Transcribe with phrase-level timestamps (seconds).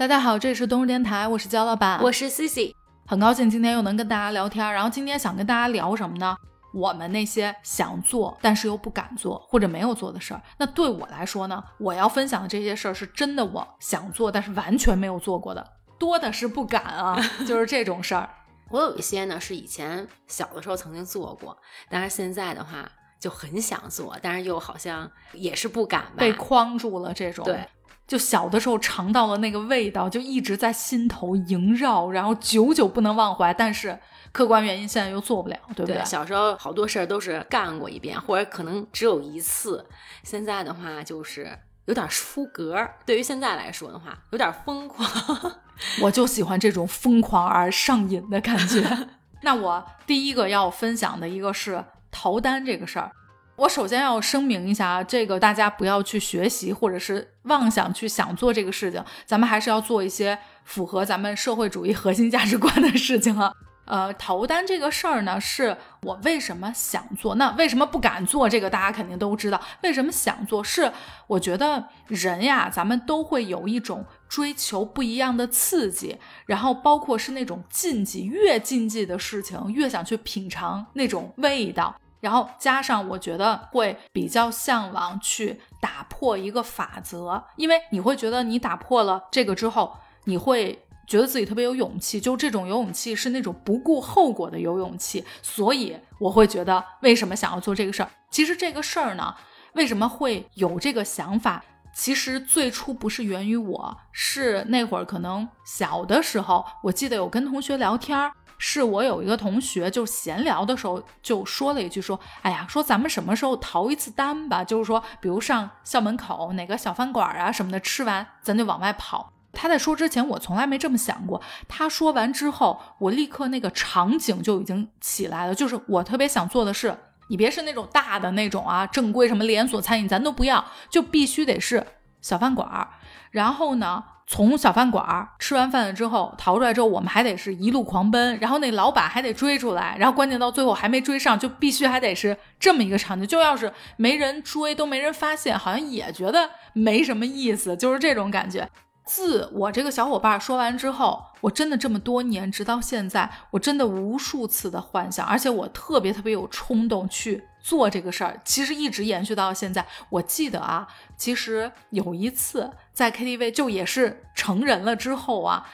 [0.00, 2.74] 大家好，这里是东日电台，我是焦老板，我是 Cici，
[3.06, 4.72] 很高兴今天又能跟大家聊天。
[4.72, 6.34] 然后今天想跟大家聊什么呢？
[6.72, 10.40] 我们那些想做但是又不敢做或者没有做的事儿。
[10.56, 15.62] 那对我来说呢，我要分享的这些事儿是真的我想做但是完全没有做过的，
[15.98, 18.26] 多的是不敢啊， 就是这种事儿。
[18.70, 21.54] 我有一些呢是以前小的时候曾经做过，
[21.90, 22.90] 但是现在的话
[23.20, 27.44] 就很想做，但是又好像也是不敢吧，被框住了这种。
[27.44, 27.68] 对。
[28.10, 33.54] 就小的时候尝到了那个味道，就一直在心头萦绕，然后久久不能忘怀。
[33.54, 33.96] 但是
[34.32, 36.04] 客观原因现在又做不了，对不对？
[36.04, 39.86] 小时候好多事儿都是干过一遍，或者可能只有一次。
[40.24, 42.84] 现在的话就是有点出格。
[43.06, 45.08] 对于现在来说的话，有点疯狂。
[46.02, 49.06] 我就喜欢这种疯狂而上瘾的感觉。
[49.42, 53.12] 那我第一个要分享的一个是逃单这个事儿。
[53.60, 59.04] 我首先要声明一下啊，这个大家不要去学习，或者是妄想去想做这个事情。
[59.26, 63.52] 咱们还是要做一些符合咱们社会主义核心价值观的事情啊。
[63.84, 67.34] 呃，逃单这个事儿呢，是我为什么想做？
[67.34, 68.48] 那为什么不敢做？
[68.48, 69.60] 这个大家肯定都知道。
[69.82, 70.64] 为什么想做？
[70.64, 70.90] 是
[71.26, 81.94] 我觉得人呀，咱们都会有一种追求不一样的刺激，然后包括是那种禁忌，越禁忌的事情，越想去品尝那种味道。
[82.20, 98.10] 然后加上，我觉得会比较向往去打破一个法则，因为你会觉得你打破了这个之后，你会觉得自己特别有勇气，就这种有勇气是那种不顾后果的有勇气，所以我会觉得为什么想要做这个事儿？
[98.30, 99.34] 其实这个事儿呢，
[99.72, 101.64] 为什么会有这个想法？
[101.92, 108.30] 其实最初不是源于我，是那会儿可能小的时候，我记得有跟同学聊天儿。
[108.62, 114.62] 是我有一个同学，就闲聊的时候就说了一句，说，哎呀，说咱们什么时候逃一次单吧？
[114.62, 119.32] 就是说，比如上校门口哪个小饭馆啊什么的，吃完咱就往外跑。
[119.52, 121.40] 他在说之前，我从来没这么想过。
[121.66, 126.94] 他说完之后，我立刻那个场景就已经起来了，就是我特别想做的是，
[127.30, 131.84] 你别是那种大的那种啊，正规什么连锁餐饮，咱都不要，就必须得是
[132.20, 132.88] 小饭馆儿。
[133.30, 134.04] 然后呢？
[134.32, 143.26] 从小饭馆儿吃完饭了之后逃出来之后，我们还得是一路狂奔，然后那老板还得追出来，然后关键到最后还没追上，就必须还得是这么一个场景。
[143.26, 148.70] 就要是没人追，都没人发现，好像也觉得没什么意思，就是这种感觉。
[149.04, 158.40] 自我这个小伙伴说完之后，我真的这么多年，直到现在，我真的无数次的幻想，而且我特别特别有冲动去做这个事儿。
[158.44, 159.84] 其实一直延续到现在。
[160.08, 165.66] 我记得啊，其实有一次在 KTV，就也是成人了之后啊，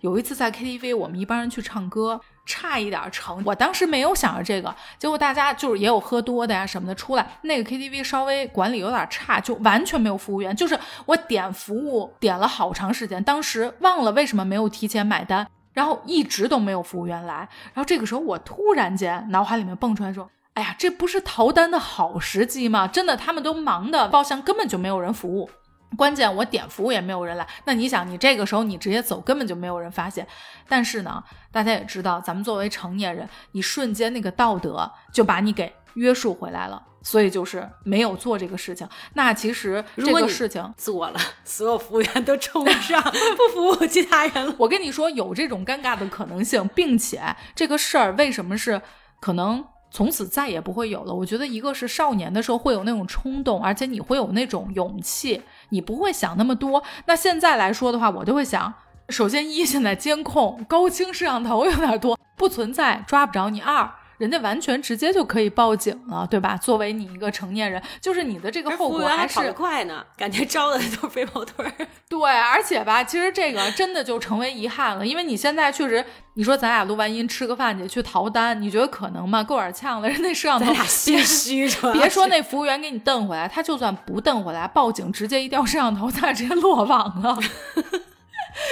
[0.00, 2.20] 有一次在 KTV，我们一帮人去唱歌。
[2.46, 22.86] 差一点成，我当时没有想着这个，结果大家就是也有喝多的呀什么的出来，那个 KTV 稍微管理有点差，就完全没有服务员，就是我点服务点了好长时间，当时忘了为什么没有提前买单，然后一直都没有服务员来，然后这个时候我突然间脑海里面蹦出来说，哎呀，这不是逃单的好时机吗？
[22.86, 25.50] 真的，他们都忙的包厢根本就没有人服务。
[25.96, 30.26] 关键我点服务也没有人来，那你想，你这个时候你直接走，根本就没有人发现。
[30.68, 31.22] 但是呢，
[31.52, 38.88] 大家也知道，咱们作为成年人，你瞬间那个道德就把你给约束回来了，所以就是没有做这个事情。
[39.14, 43.00] 那其实这个事情做了， 所有服务员都冲上，
[43.36, 44.54] 不服务其他人了。
[44.58, 48.82] 我跟你说，有这种尴尬的可能性，并且这个事儿为什么是
[49.20, 49.64] 可能？
[49.94, 51.14] 从此再也不会有了。
[51.14, 56.82] 我觉得一个是少年的时候会有那种冲动，而且你会有那种勇气，你不会想那么多。
[57.06, 58.74] 那现在来说的话，我就会想，
[59.10, 63.88] 首先一现在监控高清摄像头有点多，不存在抓不着你；二。
[64.18, 66.56] 人家完全直接就可以报警了，对吧？
[66.56, 71.72] 作为你一个成年人，就是你的这个后果还是快呢，感觉招的都是飞跑腿儿。
[72.08, 76.04] 对，而且吧，其实这个真的就成为遗憾了，因为你现在确实，
[76.34, 79.42] 你说咱俩录完音吃个饭去去逃单，你觉得可能吗？
[79.42, 87.36] 够点呛了，人那摄像头心虚着， 别说那服务员给你瞪回来，他就算不瞪回来，报警直接一调摄像头，咱俩直接落网了。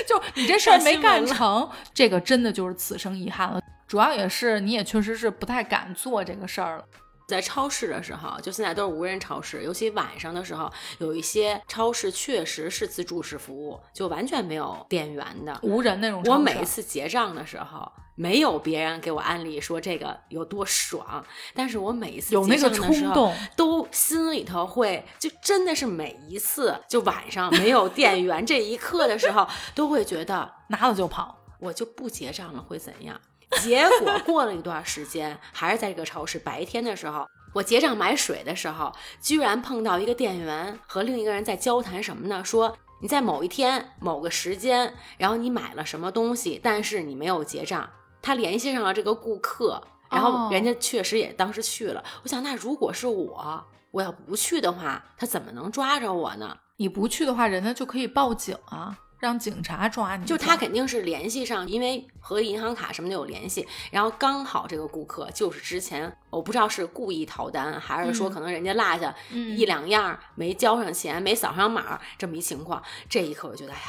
[0.09, 3.61] 就你这事儿没干成，这个真的就是此生遗憾了。
[3.93, 6.85] 主要也是，你也确实是不太敢做这个事儿了。
[7.29, 16.23] 在超市的时候，就现在都是无人超市，尤其晚上的时候，有一些超市确实是自助式服务，就完全没有店员的，无人那种。
[16.25, 21.23] 我每一次结账的时候，没有别人给我安利说这个有多爽，
[21.55, 33.21] 但是我每一次有那个冲动，都心里头会，就真的是每一次，就晚上没有店员这一刻的时候，都会觉得 拿了就跑，我就不结账了会怎样？
[33.61, 36.39] 结果过了一段时间，还是在这个超市。
[36.39, 42.45] 白天的时候，我结账买水的时候，居然碰到一个店员和另一个人在交谈什么呢？
[42.45, 47.89] 说你在某一天某个时间，然后你买了什么东西，但是你没有结账，
[48.21, 52.03] 他联系上了这个顾客，然后人家确实也当时去了。
[52.23, 56.57] 我想，那如果是我，我要不去的话，他怎么能抓着我呢？
[56.77, 58.99] 你不去的话，人家就可以报警啊。
[59.23, 63.65] 让警察抓你，就他肯定是联系上，因为和银行卡什么的有联系。
[63.93, 72.83] 然后刚好这个顾客就是之前，我不知道是故意逃单，还是说可能人家落下一两样没交上钱、没扫上码这么一情况。
[73.09, 73.83] 这一刻我觉得，哎呀，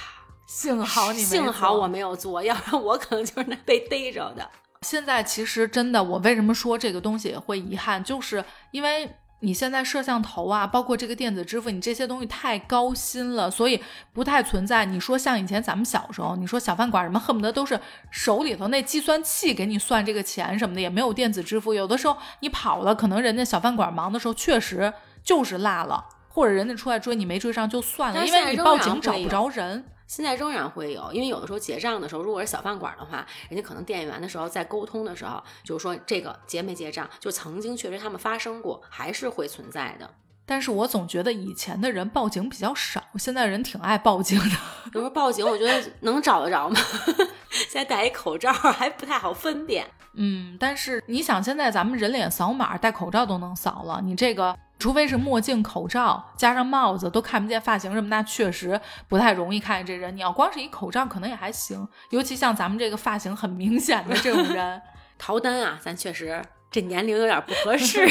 [0.45, 4.47] 幸好你，幸好我没有做，要不然我可能就是那被逮着的。
[4.83, 9.15] 现在其实真的，我为什么说这个东西会遗憾，就是因为。
[9.43, 13.81] 你现在摄像头啊，包括这个电子支付，你这些东西太高薪了，所以
[14.13, 14.85] 不太存在。
[14.85, 17.77] 你说像以前咱们小时候，你说小饭馆什么，恨不得都是
[18.09, 21.73] 手里头那计算器给你算这个钱什么的，也没有电子支付。
[21.73, 29.83] 有的时候你跑了，可能人家小饭馆忙的时候确实就是落了，或者人家出来追你没追上就算了，因为你报警找不着人。
[30.15, 40.07] 现在仍然会有，因为有的时候结账的时候，如果是小饭馆的话，人家可能店员的时候在沟通的时候，就是说这个结没结账，就曾经确实他们发生过，还是会存在的。
[40.45, 44.55] 但是我总觉得以前的人报警比较少，现在人挺爱报警的。
[44.93, 46.79] 有时候报警，我觉得能找得着吗？
[47.49, 49.87] 现在戴一口罩还不太好分辨。
[50.13, 54.55] 嗯，但是你想，现在咱们人脸扫码，戴口罩都能扫了，你这个。
[54.83, 58.77] 除非是墨镜、口罩加上帽子都看不见发型什么，那确实
[59.07, 60.13] 不太容易看见这人。
[60.13, 61.87] 你要光是一口罩，可能也还行。
[62.09, 64.81] 尤其像咱们这个发型很明显的这种人，
[65.17, 68.05] 逃单啊，咱确实这年龄有点不合适，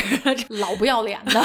[0.49, 1.45] 老不要脸的。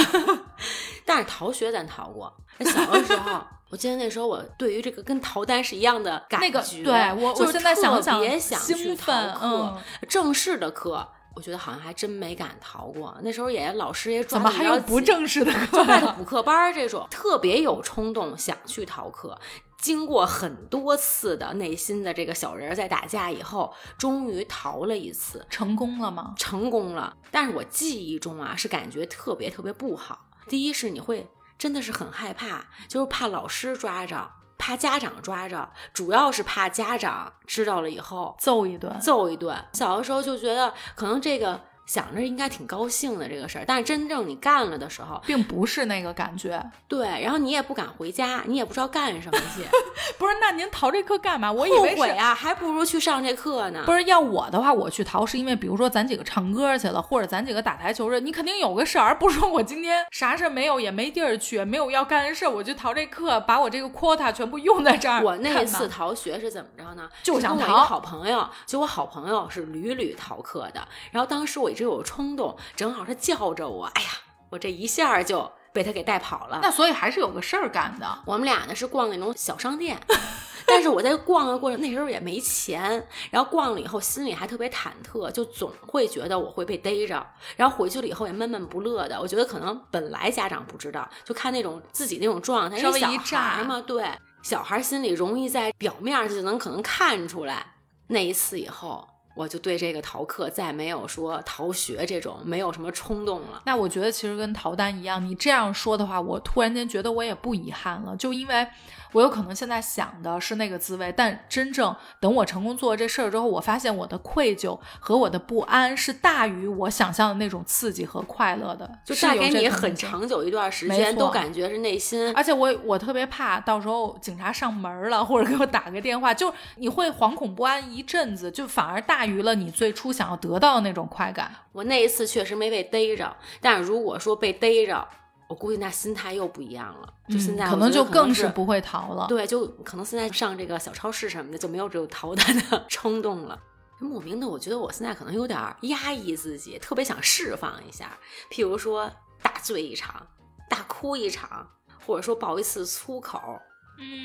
[1.04, 6.84] 但是逃学咱逃过，小的时候，我记得那时候我对于这个跟逃单是一样的感觉。
[6.84, 9.78] 对我，我现在想特别想去逃课，
[10.08, 11.06] 正式的课。
[11.38, 15.84] 我觉得好像还真没敢逃过，那时候也老师也怎么还有不正式的课？
[15.84, 19.40] 外头补课班这种，特别有冲动想去逃课。
[19.78, 26.34] 经过很多次的内心的这个小人在打架以后，终于逃了一次，成功了吗？
[26.38, 27.16] 成功了。
[27.30, 30.30] 但是我记忆中啊，是感觉特别特别不好。
[30.50, 31.30] 第一是你会
[31.60, 34.32] 真的是很害怕，就是怕老师抓着。
[34.58, 39.58] 怕家长抓着，主要是怕家长知道了以后揍一顿，揍一顿。
[39.74, 41.60] 小的时候就觉得，可能这个。
[41.88, 46.62] 想着应该挺高兴的这个事儿，但是真正你干了的时候，并不是那个感觉。
[46.88, 49.64] 对，然后你也不敢回家，你也不知道干什么去。
[50.20, 51.50] 不是，那您逃这课干嘛？
[51.50, 53.84] 我以为后悔啊，还不如去上这课呢。
[53.86, 65.24] 不是，要我的话，我去逃是因为，比如说咱几个唱歌去了，或者咱几个打台球去，你肯定有个事儿，而不是说我今天啥事儿没有，也没地儿去，没有要干的事儿，我就逃这课，把我这个 quota 全部用在这儿。
[65.24, 67.08] 我那次逃学是怎么着呢？
[67.24, 67.64] 就想逃。
[67.64, 71.72] 我一个好朋友，就我好朋友是屡屡逃课的，然后当时我。
[71.78, 74.10] 只有冲动，正好他叫着我，哎呀，
[74.50, 76.58] 我这一下就被他给带跑了。
[76.64, 78.24] 那所以还是有个事儿干的。
[78.26, 79.96] 我们俩呢是逛那种小商店，
[80.66, 87.24] 但是我在逛的过程那时候也没钱，然后逛了以后心里还特别忐忑，就总会觉得我会被逮着。
[87.56, 89.22] 然后回去了以后也闷闷不乐的。
[89.22, 97.76] 我觉得可能本来家长不知道，就看那种自己那种状态，稍微一炸嘛，对，小孩心里容易在表面就能可能看出来。
[98.08, 99.08] 那一次以后。
[99.38, 103.62] 我就对这个逃课再没有说逃学这种没有什么冲动了。
[103.66, 108.68] 那我觉得其实跟逃单一样，你这样说的话，我突然间觉得我也不遗憾了，就因为。
[109.14, 122.32] 我有可能现在想的是那个滋味，但真正等我成功做了这事儿之后，我发现我的愧疚和我的不安是大于我想象的那种刺激和快乐的，就带给你很长久一段时间都感觉是内心。
[122.36, 131.52] 而且我我特别怕到时候警察上门了，或者给我打个电话，就你会惶恐不安一阵子，就反而大于了你最初想要得到的那种快感。
[131.74, 135.08] 我那一次确实没被逮着，但是如果说被逮着。
[135.50, 139.28] 我估计那心态又不一样了，就现在可能就更是不会逃了。
[139.30, 143.58] 对，就可能现在上这个小超市什么的就没有这种逃单 的冲动了。
[144.02, 148.18] 莫名的，我觉得我现在可能有点压抑自己，特别想释放一下，
[148.52, 149.10] 譬如说
[149.42, 150.28] 大醉一场、
[150.70, 151.66] 大哭一场，
[152.06, 153.40] 或者说爆一次粗口，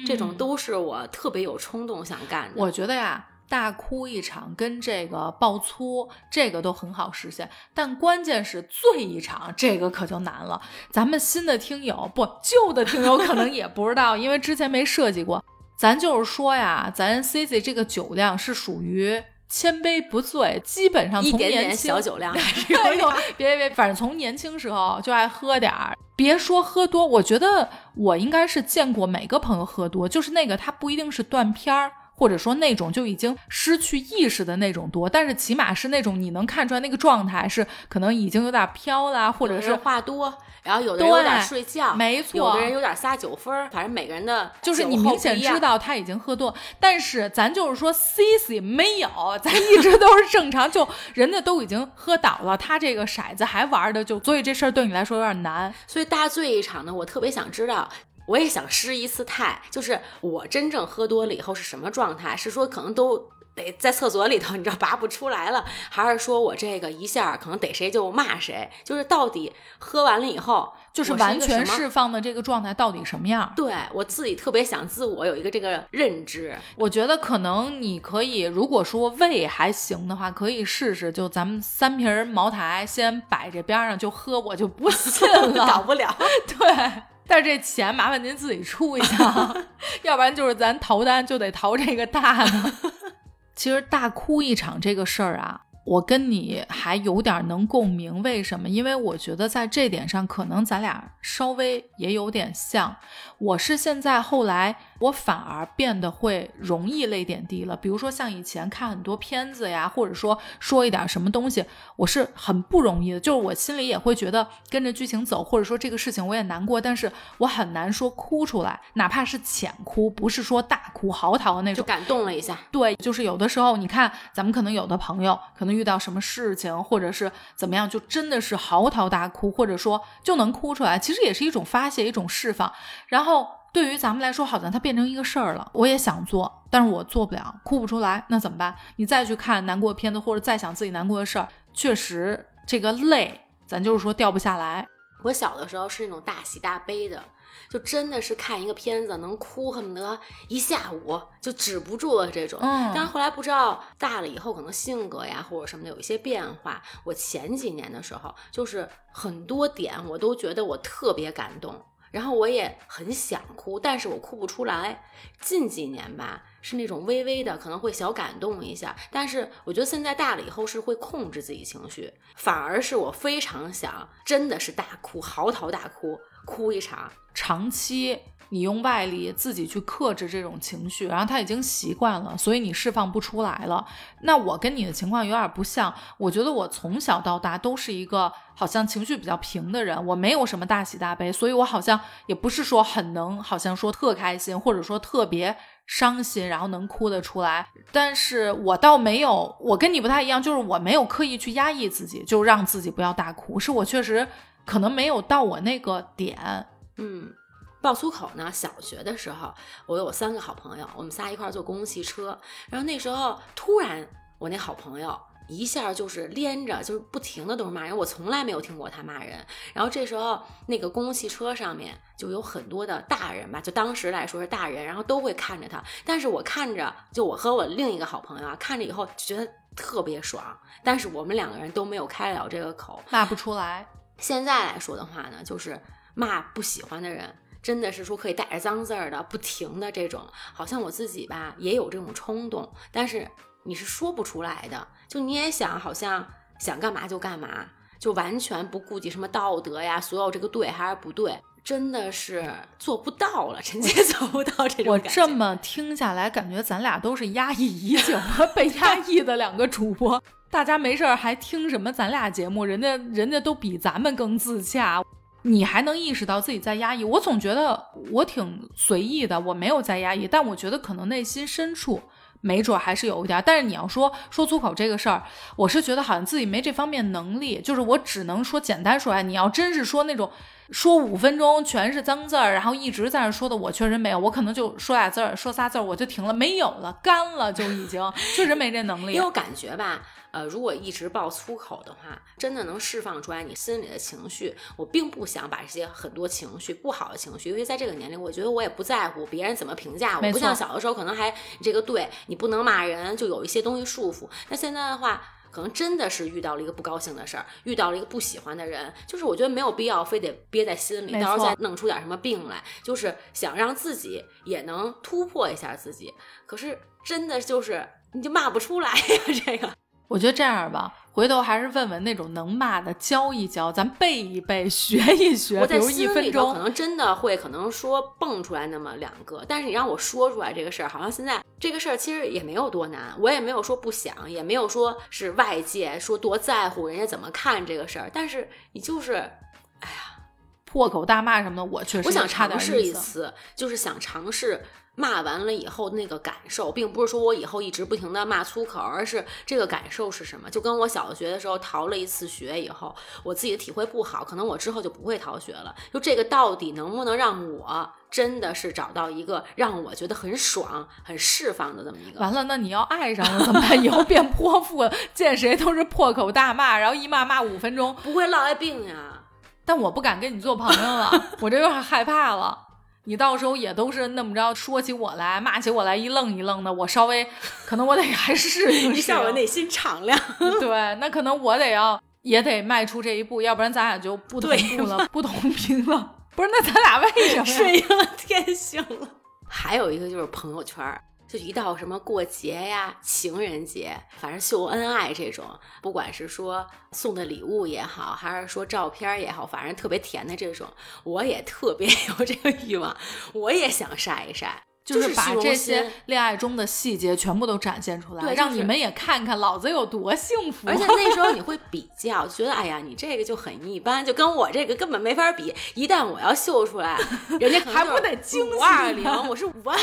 [0.04, 2.61] 这种都是我特别有冲动想干的。
[2.61, 3.28] 我觉得呀。
[3.52, 10.59] 大哭一场跟这个爆粗，这个都很好实现，但关键是醉一场，这个可就难了。
[10.90, 15.44] 咱们新的听友不旧的听友可能也不知道，因为之前没设计过。
[15.76, 22.32] 咱就是说呀，咱 C C 这个酒量是属于千杯不醉，基本上从年轻小酒量，
[23.37, 25.94] 别别别，反正从年轻时候就爱喝点儿。
[26.16, 31.92] 别说喝多，我觉得我应该是见过每个朋友喝多，就是那个他不一定是断片儿。
[32.14, 49.09] 或者说那种就已经失去意识的那种多，但是起码是那种你能看出来那个状态是可能已经有点飘啦，或者是话多，然后有的人有点睡觉，没错，有的人有点撒酒疯儿，反正每个人的就是你明显知道他已经喝多，但是咱就是说 C C 没有，
[49.42, 57.88] 咱一直都是正常，就人家都已经喝倒了，他这个骰子还玩的就，所以这事儿对你来说有点难，所以大醉一场呢，我特别想知道。
[58.26, 62.37] 我也想失一次态，就是我真正喝多了以后是什么状态？
[62.37, 68.71] 是说可能都得在厕所里头，你知道拔不出来了，还是说我这个一下可能逮谁就骂谁？
[68.85, 73.52] 就是到底喝完了以后，就是完全释放的这个状态到底什么样？
[73.55, 76.57] 对我自己特别想自我有一个这个认知。
[76.76, 86.17] 我觉得可能你可以，如果说胃还行的话，可以试试，就咱们三瓶茅台先摆这边上就喝，我就不信了， 搞不了。
[86.47, 87.02] 对。
[87.26, 89.55] 但是这钱麻烦您自己出一下，
[90.02, 92.73] 要不然就是咱逃单就得逃这个大的。
[93.55, 95.62] 其实大哭一场这个事儿啊。
[95.85, 98.69] 我跟你还有点能共鸣，为什么？
[98.69, 102.95] 因为我觉得在这点上，可能咱俩稍微也有点像。
[103.42, 107.76] 我是现在后来，我反而变得会容易泪点低了。
[107.76, 111.64] 比如说像以前看很多片子呀，或者说说一点什么东西，
[111.96, 113.18] 我是很不容易的。
[113.18, 122.56] 就是我心里也会觉得跟着剧情走，或者说这个事情我也难过，但是我很难说哭出来，哪怕是浅哭，不是说大哭嚎啕的那种，就感动了一下。
[122.70, 125.72] 对，就是有的时候，你看咱们可能有的朋友可能。
[125.72, 132.70] 遇到什么事情，或者是怎么样，就真的是嚎啕大哭，或者说就能哭出来，其实也是一种发泄，一种释放。
[133.06, 133.32] 然后
[133.73, 135.71] 对于咱们来说，好像它变成一个事儿了。
[135.75, 138.75] 我也想做，但是我做不了，哭不出来，那怎么办？
[138.97, 144.87] 你再去看难过片子，或者再想自己难过的事儿，确实这个泪，咱就是说掉不下来。
[145.25, 147.23] 我小的时候是那种大喜大悲的。
[147.69, 152.59] 就真的是看一个片子能哭，恨不得一下午就止不住了这种。
[152.61, 156.83] 但是后来不知道大了以后，可能性格呀或者什么的有一些变化。
[157.05, 161.75] 我前几年的时候，就是很多点我都觉得我特别感动，
[162.12, 165.04] 然后我也很想哭，但是我哭不出来。
[165.40, 176.21] 近几年吧，是那种微微的可能会小感动一下，但是我觉得现在大了以后是会控制自己情绪，反而是我非常想真的是大哭，嚎啕大哭。
[176.44, 178.18] 哭一场，长期
[178.50, 183.87] 你用外力自己去克制这种情绪，然后他已经习惯了，所以你释放不出来了。
[184.25, 195.56] 那我跟你的情况有点不像，我觉得我从小到大都是一个好像情绪比较平的人，我没有什么大喜大悲，所以我好像也不是说很能，好像说特开心，或者说特别
[195.87, 197.66] 伤心，然后能哭得出来。
[197.90, 204.28] 但是我倒没有，我跟你不太一样，就是我没有刻意去压抑自己，就让自己不要大哭，是我确实。
[204.64, 206.66] 可能没有到我那个点，
[206.97, 207.33] 嗯，
[207.81, 208.50] 爆粗口呢。
[208.52, 209.52] 小学的时候，
[209.87, 212.38] 我有三个好朋友，我们仨一块坐公共汽车，
[212.71, 214.07] 然后那时候突然，
[214.38, 219.45] 我那好朋友一下就是连着，就是不停的都是骂人，我从来没有听过他骂人。
[219.75, 225.83] 然后这时候，那个公共汽车上面就有很多的大人吧，就当时来说是大人，然后都会看着他。
[226.04, 233.87] 但是我看着，就我和我另一个好朋友啊，看着以后就觉得特别爽，但是我们两个人都没有开了这个口，骂不出来。
[234.23, 235.79] 现在来说的话呢，就是
[236.14, 243.29] 骂不喜欢的人，真的是说可以带着脏字儿的，不停的这种，好像我自己吧也有这种冲动，但是
[243.64, 246.26] 你是说不出来的，就你也想，好像
[246.59, 247.67] 想干嘛就干嘛，
[247.99, 252.49] 就完全不顾及什么道德呀，所有这个对还是不对，真的是
[252.79, 254.93] 做不到了，臣妾 做不到这种。
[254.93, 258.17] 我这么听下来，感觉咱俩都是压抑已久、
[258.55, 260.23] 被压抑的两个主播。
[260.52, 262.62] 大家没事儿还听什么咱俩节目？
[262.62, 265.02] 人家人家都比咱们更自洽，
[265.44, 267.02] 你还能意识到自己在压抑？
[267.04, 272.02] 我总觉得我挺随意的，我没有在压抑，但我觉得可能内心深处
[272.42, 273.42] 没准还是有一点。
[273.47, 275.23] 但是你要说说粗口这个事儿，
[275.56, 280.30] 我是觉得好像自己没这方面能力，就是我只能说简单说来，你要真是说那种。
[280.71, 288.02] 说五分钟全是脏字儿，然后一直在那说的，我确实没有，我可能就说俩字儿，说仨字儿我就停了，没有了，干了就已经，
[288.35, 289.12] 确实没这能力。
[289.12, 290.00] 因为我感觉吧，
[290.33, 294.57] 呃，如果一直爆粗口的话，真的能释放出来你心里的情绪。
[294.77, 304.29] 我并不想把这些很多情绪不好的情绪，因为在这个年龄，我觉得我也不在乎别人怎么评价我，不像小的时候可能还这个对你不能骂人，就有一些东西束缚。
[304.49, 305.23] 那现在的话。
[305.53, 316.11] 可能真的是遇到了一个不高兴的事儿，遇到了一个不喜欢的人，就是我觉得没有必要非得憋在心里，到时候再弄出点什么病来，就是想让自己也能突破一下自己。
[316.47, 319.71] 可是真的就是你就骂不出来呀，这个。
[320.12, 325.59] 我觉得这样吧，回头还是问问那种能骂的，教一教，咱背一背，学一学。
[325.59, 340.19] 我在心里头可，能真的会，可能说蹦出来那么两个，但是你让我说出来这个事儿，好像现在这个事儿其实也没有多难，我也没有说不想，也没有说是外界说多在乎人家怎么看这个事儿，但是你就是哎呀
[340.66, 342.90] 破口大骂什么的，我确实我想尝试意思。
[342.90, 344.62] 一次，就是想尝试
[344.94, 350.50] 骂完了以后那个感受，并不是说我以后一直不停的骂粗口，而是这个感受是什么？
[350.50, 355.75] 就跟我小学的时候逃了一次学以后，我自己的体会不好，可能我之后就不会逃学了。
[355.92, 362.20] 就这个到底能不能让我真的是找到一个让我觉得很爽、很释放的这么一个？
[362.20, 363.72] 完了，那你要爱上了怎么办？
[363.82, 367.94] 以后变泼妇了，见谁都是破口大骂，然后一骂骂五分钟。
[368.02, 369.22] 不会落爱病呀？
[369.64, 372.66] 但我不敢跟你做朋友了，我这有点害怕了。
[373.04, 377.26] 你到时候也都是那么着说起我来，骂起我来一愣一愣的，我稍微
[377.66, 379.00] 可能我得还适应一。
[379.00, 380.18] 下我内心敞亮。
[380.61, 386.14] 对，那可能我得要也得迈出这一步，要不然咱俩就不同对步了，不同频了。
[386.37, 387.44] 不是，那咱俩为什么呀？
[387.52, 389.09] 顺应了天性了。
[389.49, 391.02] 还有一个就是朋友圈儿，
[391.33, 395.47] 就一到什么过节呀、情人节，反正秀恩爱这种，
[395.81, 400.69] 不管是说送的礼物也好，还是说照片儿也好，反正特别甜的这种，
[401.05, 402.95] 我也特别 有这个欲望，
[403.33, 404.62] 我也想晒一晒。
[404.85, 410.69] 就是把这些恋爱中的细节全部都展现出来，对就是让你们也看看老子有多幸福。
[410.69, 415.55] 而且那时候你 会比较，觉得哎呀，你这个就很一般，就跟我这个根本没法比。
[415.75, 416.99] 一旦我要秀出来，
[417.41, 419.79] 人家还不得惊二零，我是五二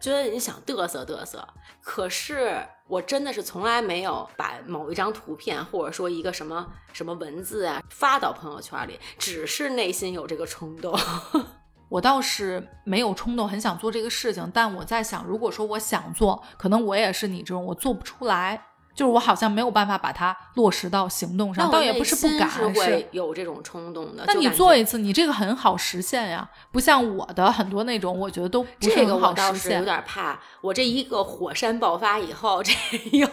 [0.00, 1.46] 觉得你想嘚瑟嘚瑟。
[1.80, 10.98] 可是我真的是从来没有把某一张图片或者说一个什么什么文字啊发到朋友圈里，只是内心有这个冲动。
[11.88, 18.62] 我倒是没有冲动，很想做这个事情，但我在想，如果说我想做，可能我也是你这种，我做不出来，
[18.98, 24.24] 就是我好像没有办法把它落实到行动上，倒也不是不敢，是会有这种冲动的。
[24.26, 29.84] 那你做一次，你这个很好实现呀，不像我的很多那种，我觉得都不是这个我倒是有。
[29.84, 32.72] 点怕，我这一个火山爆发以后，这
[33.16, 33.28] 又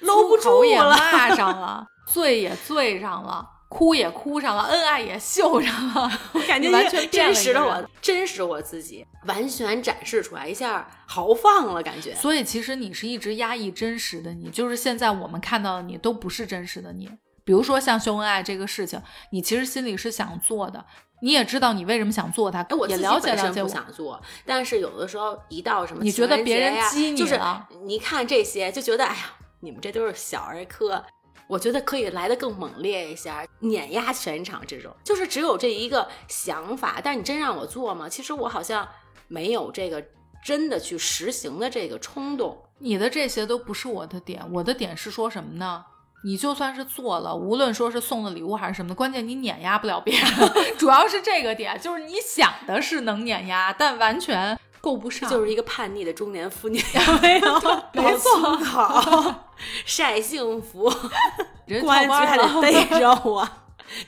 [0.00, 0.90] 搂不住了。
[0.90, 12.14] 骂 上了，醉也醉上了，哭也哭上了，恩爱也秀上了， 我感觉完全真实的我，真实我自己完全展示出来，一下豪放了，感觉。
[12.14, 17.10] 所以其实你是一直压抑真实的你，就是现在我们看到的你都不是真实的你。
[17.44, 19.00] 比如说像秀恩爱这个事情，
[19.32, 20.84] 你其实心里是想做的，
[21.20, 31.04] 你也知道你为什么想做它，哎，我也自己了解了不想做，但是有的时候一到什么你觉得别人激你就是了你一看这些就觉得，哎呀，你们这都是小儿科。
[31.48, 37.00] 我觉得可以来的更猛烈一下，碾压全场这种，就是只有这一个想法。
[37.02, 38.08] 但你真让我做吗？
[38.08, 38.86] 其实我好像
[39.26, 40.04] 没有这个
[40.44, 42.62] 真的去实行的这个冲动。
[42.78, 45.84] 你的这些都不是我的点，我的点是说什么呢？
[46.24, 50.28] 你就算是做了，无论说是送的礼物还是什么，关键你碾压不了别人，
[50.76, 55.28] 主要是这个点，就是你想的是能碾压，但完全够不上。
[55.28, 56.82] 就是一个叛逆的中年妇女，
[57.22, 57.54] 没有，
[57.92, 59.34] 没错
[59.84, 60.92] 晒幸福，
[61.66, 63.48] 人公安局还得逮着我，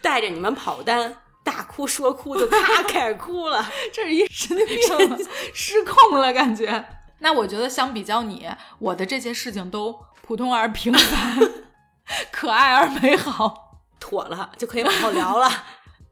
[0.00, 3.64] 带着你们跑单，大哭说哭就咔开始哭了。
[3.92, 6.84] 这是一神经病，失控了感觉。
[7.18, 11.50] 那我觉得相比较你，我的这些事情都普通而平凡，
[12.30, 13.68] 可爱而美好。
[13.98, 15.50] 妥了，就可以往后聊了。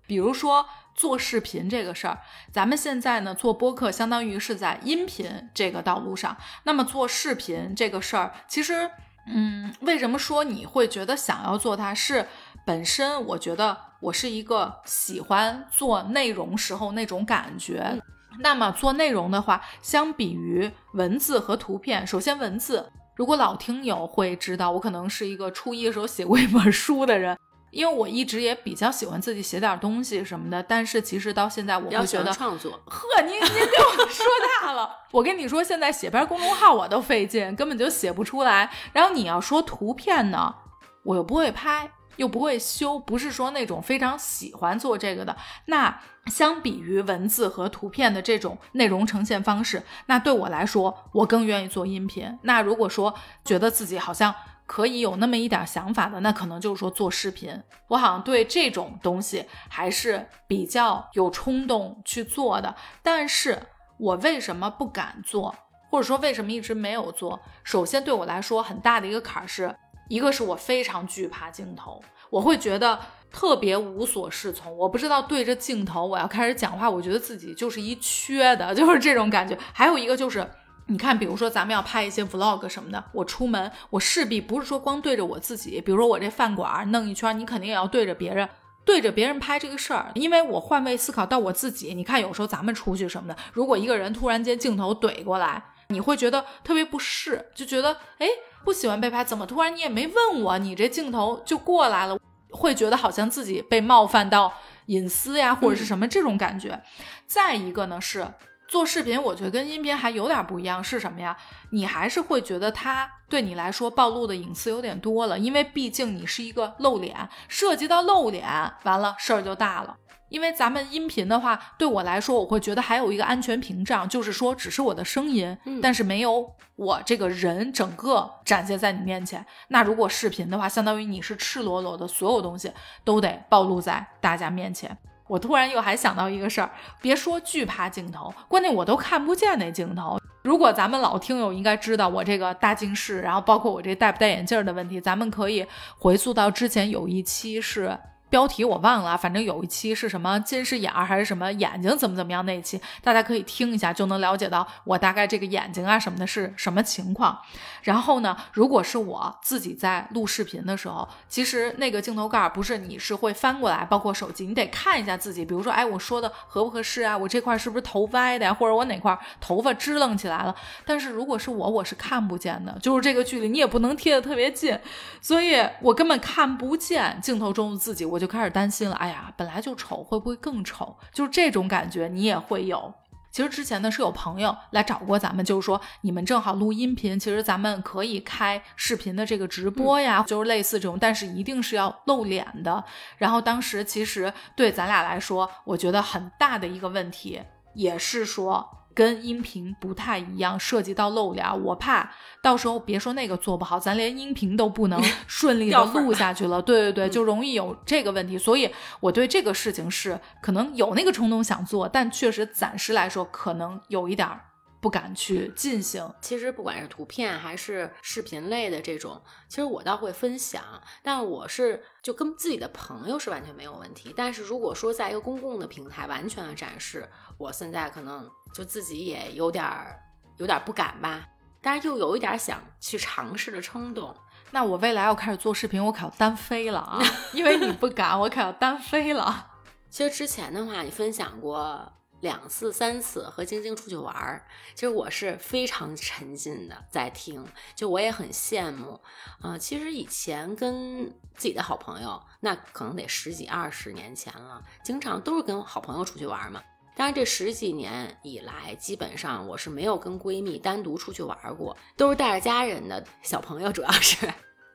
[0.07, 0.66] 比如说
[0.98, 2.18] 做视频这个事儿，
[2.50, 6.37] 咱们现在呢做播客，相当于是在音频这个道路上。
[6.64, 8.90] 那么做视频这个事儿，其实，
[9.28, 11.94] 嗯，为什么说你会觉得想要做它？
[11.94, 12.26] 是
[12.66, 18.02] 本身我觉得我是一个喜欢做内容时候那种感觉。
[18.40, 27.38] 那么做内容的话，相比于文字和图片，首先文字，如果老听友会知道，我可能是一个初一的时候写过一本书的人。
[27.70, 34.26] 因为我一直也比较喜欢自己写点东西什么的，但是其实到现在我比较喜欢会觉得，创作，呵，您您给我说
[34.62, 34.90] 大了。
[35.12, 38.70] 我跟你说，现在写篇公众号我都费劲，根本就写不出来。
[38.92, 40.54] 然后你要说图片呢，
[41.02, 45.37] 我又不会拍，又不会修，不是说那种非常喜欢做这个的。
[45.66, 52.38] 那相比于文字和图片的这种内容呈现方式，那对我来说，我更愿意做音频。
[52.42, 54.35] 那如果说觉得自己好像
[54.68, 57.59] 可以有那么一点想法的，那可能就是说做视频。
[57.87, 62.76] 我好像对这种东西还是比较有冲动去做的。
[63.02, 63.59] 但是
[63.96, 65.54] 我为什么不敢做，
[65.90, 67.40] 或者说为什么一直没有做？
[67.64, 69.74] 首先对我来说很大的一个坎儿是，
[70.11, 73.00] 一个是我非常惧怕镜头，我会觉得
[73.33, 74.76] 特别无所适从。
[74.76, 79.57] 我不知道对着镜头我要开始讲话，我觉得自己就是一缺的， 就是这种感觉。
[79.72, 80.46] 还有一个就是。
[80.90, 88.48] 你看，比如说咱们要拍一些 vlog 什么的，我出门我势必不是说光对着我自己，比如说我这饭馆弄一圈，你肯定也要对着别人，
[88.87, 91.92] 对着别人拍这个事儿，因为我换位思考到我自己。
[91.92, 98.27] 你看，有时候咱们出去什么的，如果一个人突然间镜头怼过来，你会觉得特别不适，就觉得哎，
[98.64, 102.18] 不喜欢被拍，怎么突然你也没问我，你这镜头就过来了，
[102.51, 104.51] 会觉得好像自己被冒犯到
[104.87, 106.83] 隐私呀，或者是什么这种感觉。
[107.27, 108.27] 再一个呢是。
[108.68, 111.37] 做视频，我觉得跟音频还有点不一样，是什么呀？
[111.70, 118.46] 你还是会觉得它对你来说暴露的隐私有点多了，因为毕竟你是一个露脸，涉及到露脸，
[118.85, 119.96] 完了事儿就大了。
[120.28, 129.46] 因为咱们音频的话，对我来说，我会觉得还有一个安全屏障，就是说只是我的声音，但是没有我这个人整个展现在你面前。
[129.68, 132.70] 那如果视频的话，相当于你是赤裸裸的，所有东西
[133.02, 134.98] 都得暴露在大家面前。
[135.29, 140.19] 我突然又还想到一个事儿，别说惧怕镜头，关键我都看不见那镜头。
[140.43, 145.64] 如果咱们老听友应该知道我这个大近视，然后包括我这戴不戴眼镜的问题，咱们可以
[145.99, 147.99] 回溯到之前有一期是。
[148.31, 157.38] 标题我忘了，反正有一期是什么近视眼儿还是什么眼睛怎么怎么样那一期，大家可以听一下，就能了解到我大概这个眼睛啊什么的是什么情况。
[157.83, 167.17] 然后呢，如果是我自己在录视频的时候，其实那个镜头盖不是你是会翻过来，包括手机，你得看一下自己，比如说，哎，我说的合不合适啊？
[167.17, 168.53] 我这块是不是头歪的呀？
[168.53, 170.55] 或者我哪块头发支棱起来了？
[170.85, 174.79] 但是如果是我，我是看不见的，就是这个距离你也不能贴得特别近，
[175.23, 178.05] 所以我根本看不见镜头中的自己。
[178.05, 178.17] 我。
[178.18, 180.96] 我就开始担心了，哎呀，本来就丑，会不会更丑？
[181.12, 182.92] 就是这种感觉，你也会有。
[183.31, 192.85] 其实之前呢是有朋友来找过咱们，就是说你们正好录音频，其实咱们可以开视频的这个直播呀，就是类似这种，但是一定是要露脸的。
[193.18, 197.40] 然后当时其实对咱俩来说，我觉得很大的一个问题
[197.74, 198.68] 也是说。
[198.98, 202.11] 跟音频不太一样，涉及到露脸，我怕
[202.42, 206.61] 到时候别说那个做不好，咱连音频都不能 顺利的录下去了。
[206.61, 208.37] 对对对，就容易有这个问题。
[208.37, 214.40] 所以我对这个事情是可能有那个冲动想做，但确实暂时来说可能有一点儿。
[214.81, 216.09] 不敢去进行。
[216.21, 220.62] 其实不管是图片还是视频类的这种，其实我倒会分享，
[221.03, 224.12] 但我是就跟自己的朋友是完全没有问题。
[224.17, 229.99] 但是如果说在一个公共的平台完全的展示，我现在可能就自己也有点儿
[230.37, 231.27] 有点不敢吧，
[231.61, 234.14] 但是又有一点想去尝试的冲动。
[234.51, 236.99] 那我未来要开始做视频，我可要单飞了啊！
[237.35, 239.51] 因为你不敢，我可要单飞了。
[239.91, 241.93] 其实之前的话，你分享过。
[242.20, 249.00] 两次、三次和晶晶出去玩儿，其实我是非常沉浸的在听，就我也很羡慕。
[249.40, 256.62] 啊，其实以前跟自己的好朋友，那可能得十几二十年前了，经常都是跟好朋友出去玩嘛。
[256.96, 264.28] 当然，这十几年以来，基本上我是没有跟闺蜜单独出去玩过，都是带着家人的小朋友，主要是。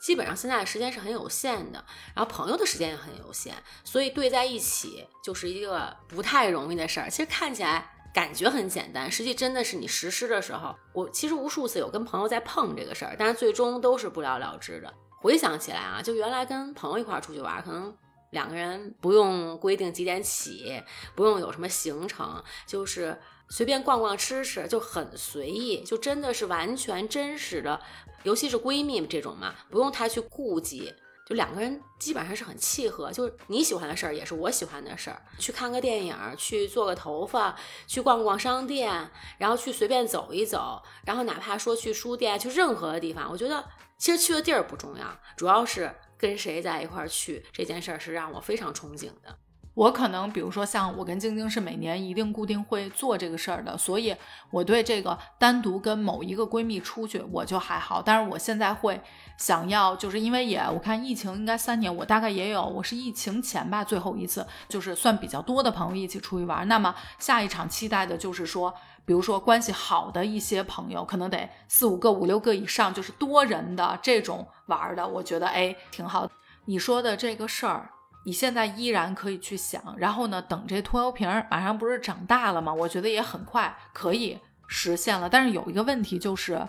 [0.04, 7.10] 基本上现在的时间是很有限的，然后朋友的时间也很有限，所以对在一起就是一个不太容易的事儿。
[7.10, 14.94] 其实看起来感觉很简单，实际真的是你实施的时候，我其实无数次有跟朋友在碰这个事儿，但是最终都是不了了之的。
[15.22, 17.98] 回想起来啊，就原来跟朋友一块儿出去玩，可能
[18.32, 20.84] 两个人不用规定几点起，
[21.16, 27.80] 不用有什么行程，就是随便逛逛吃吃，就很随意，就真的是完全真实的。
[28.24, 30.94] 尤其是闺蜜这种嘛，不用太去顾忌，
[31.26, 37.58] 就两个人基本上是很契合，就是你喜欢的事儿也是我喜欢的事儿，去看个电影，去做个头发，
[37.88, 43.64] 去逛逛商店，然后去随便走一走，然后哪怕说去书店，去任何的地方，我觉得
[43.98, 49.38] 其实去的地儿不重要，主要是跟谁在一块儿去这件事儿是让我非常憧憬的。
[49.76, 54.16] 我可能，比如说像我跟晶晶是每年一定固定会做这个事儿的，所以
[54.52, 58.00] 我对这个单独跟某一个闺蜜出去我就还好。
[58.00, 59.02] 但是我现在会
[59.36, 66.68] 想要，就是因为也我看疫情应该三年，我大概也有，我是疫情前吧最后一次，就是算比较多的朋友一起出去玩。
[66.68, 68.72] 那么下一场期待的就是说，
[69.06, 76.30] 比如说关系好的一些朋友，可能得四五个、五六个以上，就是多人的这种玩的，我觉得哎挺好。
[76.66, 77.90] 你说的这个事儿。
[78.26, 82.74] 你现在依然可以去想，然后呢，等这拖油瓶马上不是长大了吗？
[82.74, 85.30] 我觉得也很快可以实现了。
[85.30, 86.66] 但是有一个问题就是，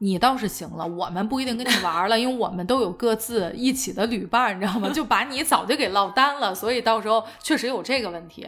[0.00, 4.90] 你倒是行了，我们不一定跟你玩了，因为我们都有各自一起的旅伴，你知道吗？
[4.90, 8.46] 就把你早就给落单了，所以到时候确实有这个问题。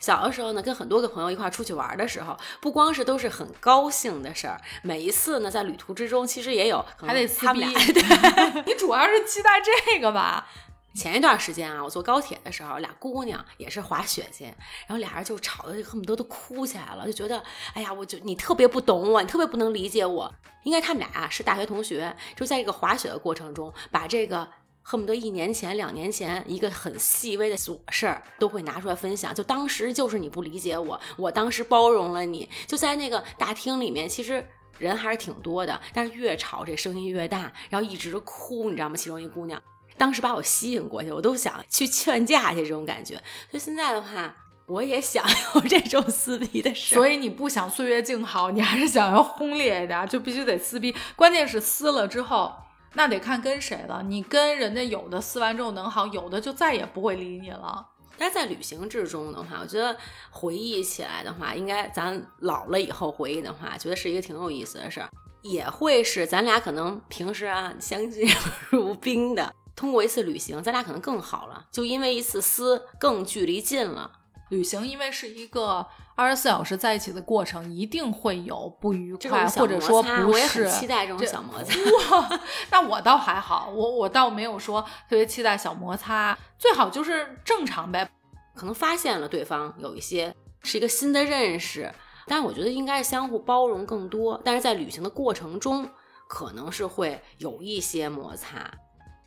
[0.00, 7.70] 小的时候呢，跟很多个朋友一块出去玩的时候，不光是都是很高兴的事儿，每一次呢，在旅途之中其实也有还得他们俩。
[7.92, 10.48] 对，你主要是期待这个吧。
[10.94, 17.42] 前一段时间啊，我坐高铁的时候，俩姑娘也是滑雪去，然后俩人就吵得恨不得都哭起来了，就觉得，
[17.74, 20.32] 哎呀，我就你特别不懂我，你特别不能理解我。
[20.64, 24.46] 应该他们俩啊是大学同学，就在这个滑雪的过程中，把这个
[24.82, 29.34] 恨不得一年前、两年前一个很细微的琐事儿都会拿出来分享。
[29.34, 32.46] 就当时就是你不理解我，我当时包容了你。
[32.66, 34.46] 就在那个大厅里面，其实
[34.78, 38.96] 人还是挺多的，但是越吵这声音越大，然后一直哭，你知道吗？
[38.96, 39.62] 其中一姑娘。
[40.00, 43.16] 当时把我吸引过去，我都想去劝架去，这种感觉。
[43.50, 44.34] 所以现在的话，
[44.64, 45.22] 我也想
[45.54, 46.94] 有这种撕逼的事。
[46.94, 50.96] 所以你不想岁月静好，你还是想要轰烈一点，就必须得撕逼。
[51.14, 52.50] 关键是撕了之后，
[52.94, 54.02] 那得看跟谁了。
[54.02, 57.86] 你跟人家有的撕完之后能好，有的就再也不会理你了。
[58.16, 59.94] 但是在旅行之中的话，我觉得
[60.30, 65.10] 回忆起来的话，应该咱老了以后回忆的话，觉得是一个挺有意思的事儿，
[65.42, 68.26] 也会是咱俩可能平时啊相敬
[68.70, 69.54] 如宾的。
[69.80, 71.64] 通过一次旅行，咱俩可能更好了。
[71.72, 74.10] 就因为一次撕，更距离近了。
[74.50, 80.26] 旅行因为是一个二十四小时在一起的过程，一定会有不愉快，或者说不是。
[80.26, 81.74] 我也很期待这种小摩擦。
[82.10, 82.40] 哇
[82.70, 88.06] 那我倒还好，我我倒没有说特别期待小摩擦，最好就是正常呗。
[88.54, 91.90] 可能发现了对方有一些是一个新的认识，
[92.26, 94.38] 但我觉得应该是相互包容更多。
[94.44, 95.88] 但是在旅行的过程中，
[96.28, 98.70] 可能是会有一些摩擦。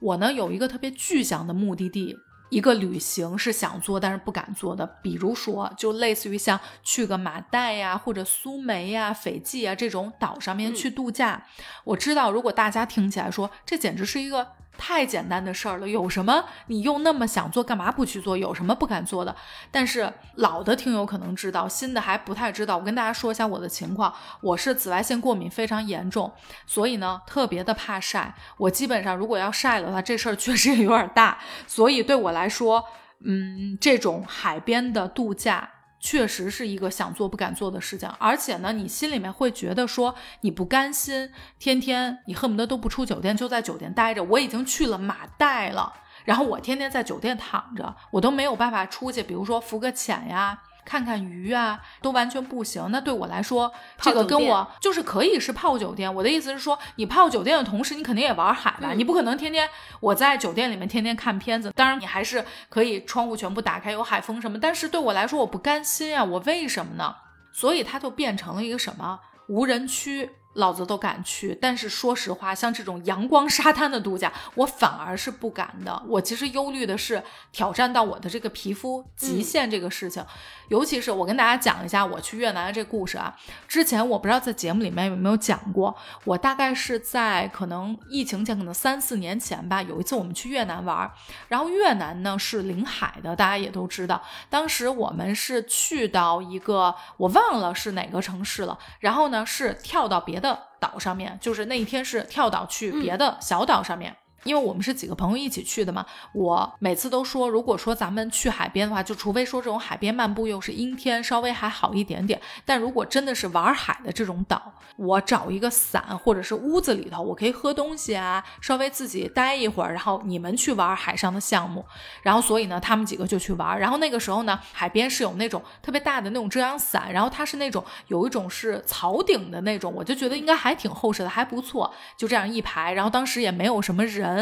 [0.03, 2.17] 我呢有一个特别具象的目的地，
[2.49, 11.45] 一个旅行是想做但是不敢做的，比如说就类似于像去个马代呀或者苏梅呀、斐济啊这种岛上面去度假。
[11.85, 14.45] 我知道如果大家听起来说这简直是一个。
[14.85, 18.35] 太简单的事儿了，有什么你又那么想做，干嘛不去做？
[18.35, 19.33] 有什么不敢做的？
[19.71, 22.75] 但是老的听友可能知道，新的还不太知道。
[22.77, 26.29] 我跟大家说一下我的情况，我是紫外线过敏非常严重，
[26.67, 28.35] 所以呢特别的怕晒。
[28.57, 31.37] 我基本上如果要晒的话，这事儿确实也有点大。
[31.65, 32.83] 所以对我来说，
[33.23, 35.69] 嗯，这种海边的度假。
[36.05, 44.21] 确实是一个想做不敢做的事情，而且呢，你心里面会觉得说你不甘心，天天你恨不得都不出酒店，就在酒店待着。
[44.25, 45.93] 我已经去了马代了，
[46.25, 50.61] 然后我天天在酒店躺着，我都没有办法出去，比如说浮个潜呀。
[50.85, 52.85] 看看鱼啊，都完全不行。
[52.89, 56.13] 那对我来说，这个跟我就是可以是泡酒店。
[56.13, 58.93] 我的意思是说，你泡酒店的同时，你肯定也玩海吧？
[58.93, 59.69] 你不可能天天
[59.99, 61.71] 我在酒店里面天天看片子。
[61.75, 64.59] 当然，你还是可以窗户全部打开，有海风什么。
[64.59, 66.23] 但是对我来说，我不甘心啊！
[66.23, 67.15] 我为什么呢？
[67.51, 70.29] 所以它就变成了一个什么无人区。
[70.53, 76.01] 老子都敢去，但是说实话，像这种阳光沙滩的度假，我反而是不敢的。
[76.07, 80.23] 我其实忧虑的是挑战到我的这个皮肤极限这个事情。
[80.69, 83.35] 尤其是我跟大家讲一下我去越南的这故事啊，
[83.67, 85.95] 之前我不知道在节目里面有没有讲过。
[86.23, 91.11] 我大概是在可能疫情前，可能三四年前吧，有一次我们去越南玩，
[91.47, 94.23] 然后越南呢是临海的，大家也都知道。
[94.49, 100.42] 当时我们是去到一个我忘了是哪个城市了，然后呢是跳到别的
[100.83, 104.13] 岛上面，就是那一天是跳岛去别的小岛上面。
[104.43, 112.39] 因为我们是几个朋友一起去的嘛，我每次都说，如果说咱们去海边的话，就除非说这种海边漫步又是阴天，稍微还好一点点。
[112.65, 114.61] 但如果真的是玩海的这种岛，
[114.95, 121.85] 我找一个伞或者是屋子里头，我可以喝东西啊，稍微自己待一会儿，然后你们去玩海上的项目。
[122.21, 123.79] 然后所以呢，他们几个就去玩。
[123.79, 131.91] 然后那个时候呢，海边是有那种特别大的那种遮阳伞，然后它是那种有一种是草顶的那种，我就觉得应该还挺厚实的，还不错。
[132.17, 134.32] 就这样一排，然后当时也没有什么人，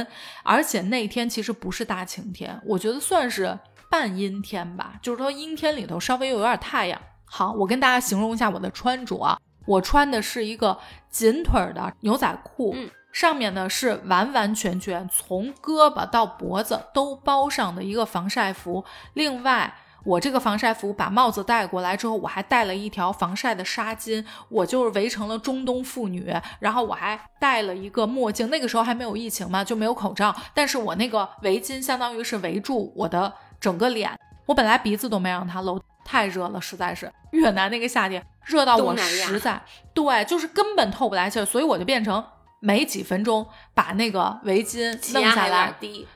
[0.44, 3.58] 而且那天其实不是大晴天，我觉得算是
[3.90, 7.02] 半阴天吧，就是说阴天里头稍微又有点太阳。
[7.26, 9.38] 好，我跟大家形容一下我的穿着啊。
[9.66, 10.78] 我穿的是一个
[11.10, 12.76] 紧腿的牛仔裤，
[13.14, 18.84] 上面呢是完完全全从胳膊到脖子都包上的一个防晒服。
[19.14, 19.74] 另外，
[20.04, 26.34] 我这个防晒服把帽子戴过来之后，我还戴了一条防晒的纱巾，我就是围成了中东妇女。
[26.60, 30.36] 然后我还戴了一个墨镜，那个时候还没有疫情嘛，就没有口罩。
[30.54, 34.12] 但是我那个围巾相当于是围住我的整个脸，
[34.46, 35.82] 我本来鼻子都没让它露。
[36.04, 39.62] 太热了，实在是越南那个夏天热到我实在
[39.94, 42.22] 对，就是根本透不来气儿，所以我就变成
[42.60, 45.74] 没几分钟把那个围巾弄下来，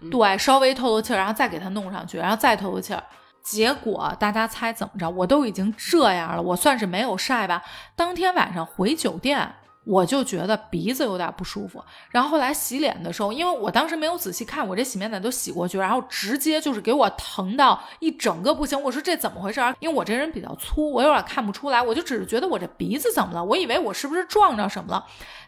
[0.09, 3.03] 对，稍微透透气儿，然后再给它弄上去，然后再透透气儿。
[3.45, 5.09] 结果大家猜怎么着？
[5.09, 7.61] 我都已经这样了，我算是没有晒吧。
[7.95, 9.55] 当天晚上回酒店。
[9.87, 11.79] 我就觉得鼻子有点不舒服，
[12.09, 18.81] 然后后来洗脸的时候，因为我当时没有仔细看，我这洗面奶都洗过去，然后直接就是给我疼到一整个不行。
[18.81, 19.61] 我说这怎么回事？
[19.79, 23.45] 因为我这人比较粗，我有点看不出来，我就只是觉得我这鼻子怎么了？
[23.45, 25.05] 我以为我是不是撞着什么了？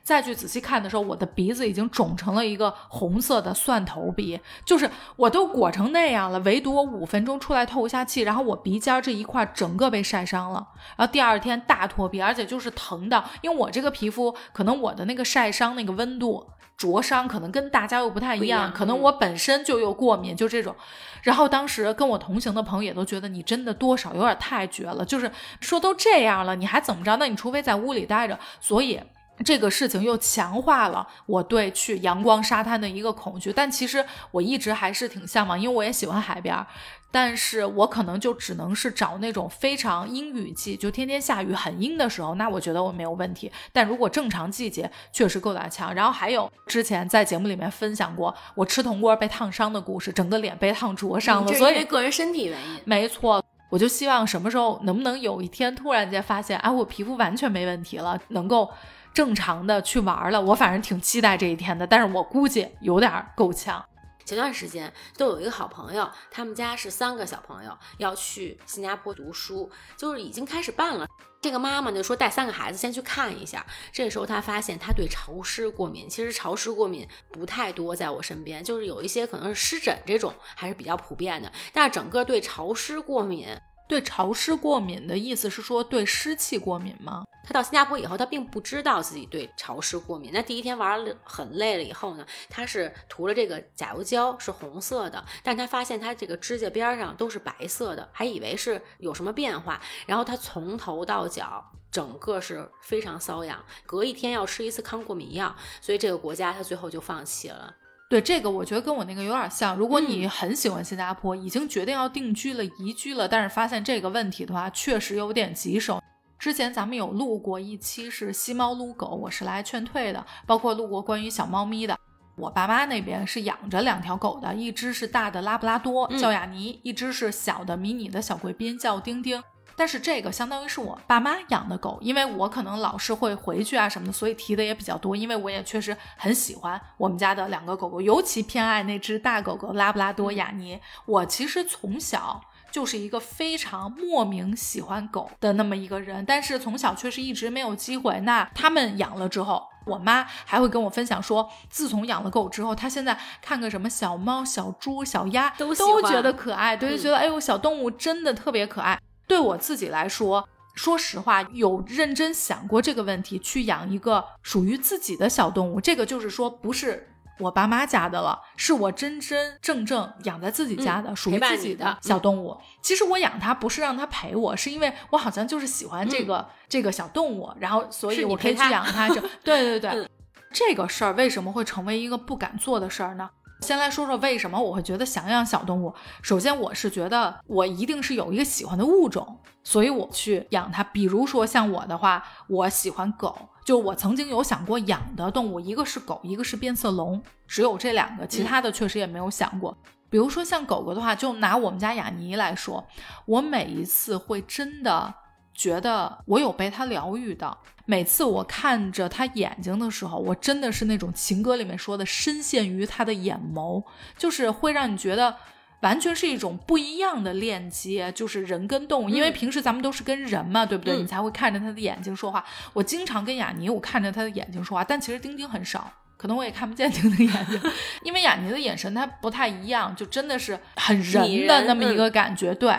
[0.07, 10.65] 再去仔细看的时候，我的鼻子已经肿成了一个红色的蒜头鼻，就是我都裹成那样了，唯独我五分钟出来透一下气，然后我鼻尖这一块整个被晒伤了，
[10.95, 20.73] 然后第二天大脱皮，而且就是疼的，因为我这个皮肤可能我的那个晒伤那个温度灼伤可能跟大家又不太一样，可能我本身就又过敏，就这种。
[21.21, 27.17] 然后当时跟我同行的朋友也都觉得你真的多少有点太绝了，就是说都这样了，你还怎么着？
[27.17, 29.01] 那你除非在屋里待着，所以。
[29.45, 36.65] 这个事情又强化了我对去阳光沙滩的一个恐惧，但其实我一直还是挺向往，因为我也喜欢海边。
[37.09, 43.49] 但是我可能就只能是找那种非常阴雨季，就天天下雨很阴的时候，那我觉得我没有问题。
[43.71, 45.93] 但如果正常季节，确实够打枪。
[45.95, 52.81] 然后还有之前在节目里面分享过我吃铜锅被烫伤的故事，整个脸被烫灼伤了，所以个人身体原因。
[52.83, 58.69] 没错，我就希望什么时候能不能有一天突然间发现，哎，我皮肤完全没问题了，能够。
[59.17, 63.83] 正常的去玩了，我反正挺期待这一天的，但是我估计有点够呛。
[64.23, 71.07] 前段时间都有一个好朋友，他们家是三个小朋友要去新加坡读书，就是已经开始办了。
[71.41, 73.65] 这个妈妈就说带三个孩子先去看一下。
[73.91, 83.47] 这时候她发现她对潮湿过敏，其实潮湿过敏不太多，在我身边就是有一些可能是湿疹这种还是比较普遍的，但是整个对潮湿过敏。
[83.87, 87.23] 对潮湿过敏的意思是说对湿气过敏吗？
[87.47, 90.31] 他到新加坡以后，他并不知道自己对潮湿过敏。
[90.33, 99.79] 那第一天玩了很累了以后呢，他是涂了这个甲油胶，是红色的，但他发现他这个指甲边上都是白色的，还以为是有什么变化。
[100.05, 107.73] 然后他从头到脚整个是非常瘙痒，隔一天要吃一次抗过敏药，所以这个国家他最后就放弃了。
[108.09, 109.75] 对这个，我觉得跟我那个有点像。
[109.75, 116.01] 如果你很喜欢新加坡，已经决定要定居了、移居了，但是发现这个问题的话，确实有点棘手。
[116.39, 121.97] 之前咱们有录过一期是吸猫撸狗，我是来劝退的，包括录过关于小猫咪的。
[122.35, 129.43] 我爸妈那边是养着两条狗的，一只是大的拉布拉多，叫雅尼；一只是小的迷你的小贵宾，叫丁丁。
[129.75, 135.15] 但是这个相当于是我爸妈养的狗，因为我可能老是会回去啊什么的，所以提的也比较多。
[135.15, 140.79] 因为我也确实很喜欢我们家的两个狗狗，尤其偏爱那只大狗狗拉布拉多雅尼。
[141.05, 148.19] 我其实从小就是一个非常莫名喜欢狗的那么一个人，但是从小却是一直没有机会。
[148.21, 158.99] 那他们养了之后，我妈还会跟我分享说，自从养了狗之后，她现在看个什么小猫、小猪、小鸭都都觉得可爱，对，就觉得哎呦小动物真的特别可爱。
[159.27, 165.81] 对我自己来说，说实话，有认真想过这个问题，去养一个属于自己的小动物。
[165.81, 172.57] 这个就是说，不是我爸妈家的了，是我真真正正养在自己家的，属于自己的小动物。
[172.81, 179.07] 其实我养它不是让它陪我，是因为我好像就是喜欢这个这个小动物，然后所以我可以去养它。
[179.09, 180.09] 就对对对，
[180.51, 183.29] 这个事儿为什么会成为一个不敢做的事儿呢？
[183.61, 185.91] 先来说说为什么我会觉得想养小动物。
[186.21, 190.83] 首先，我是觉得我一定是有一个喜欢的物种，所以我去养它。
[190.83, 193.35] 比如说像我的话，我喜欢狗，
[193.67, 199.77] 就我曾经有想过养的动物，一个是狗，一个是变色龙，只有这两个，其他的确实也没有想过。
[200.09, 202.87] 比如说像狗狗的话，就拿我们家雅尼来说，
[203.25, 205.13] 我每一次会真的。
[205.53, 207.57] 觉得我有被它疗愈到。
[207.85, 213.83] 每次我看着它眼睛的时候，我真的是那种情歌里面说的深陷于它的眼眸，
[214.17, 215.35] 就是会让你觉得
[215.81, 219.09] 完全是一种不一样的链接，就是人跟动物。
[219.09, 220.97] 因为平时咱们都是跟人嘛，对不对？
[220.97, 222.43] 你才会看着他的眼睛说话。
[222.73, 227.61] 我经常跟雅尼，我看着他的眼睛说话，但其实丁丁很少，可能我也看不见丁丁眼睛，
[228.03, 232.75] 因为雅尼的眼神它不太一样，就真的是很人的那么一个感觉，对。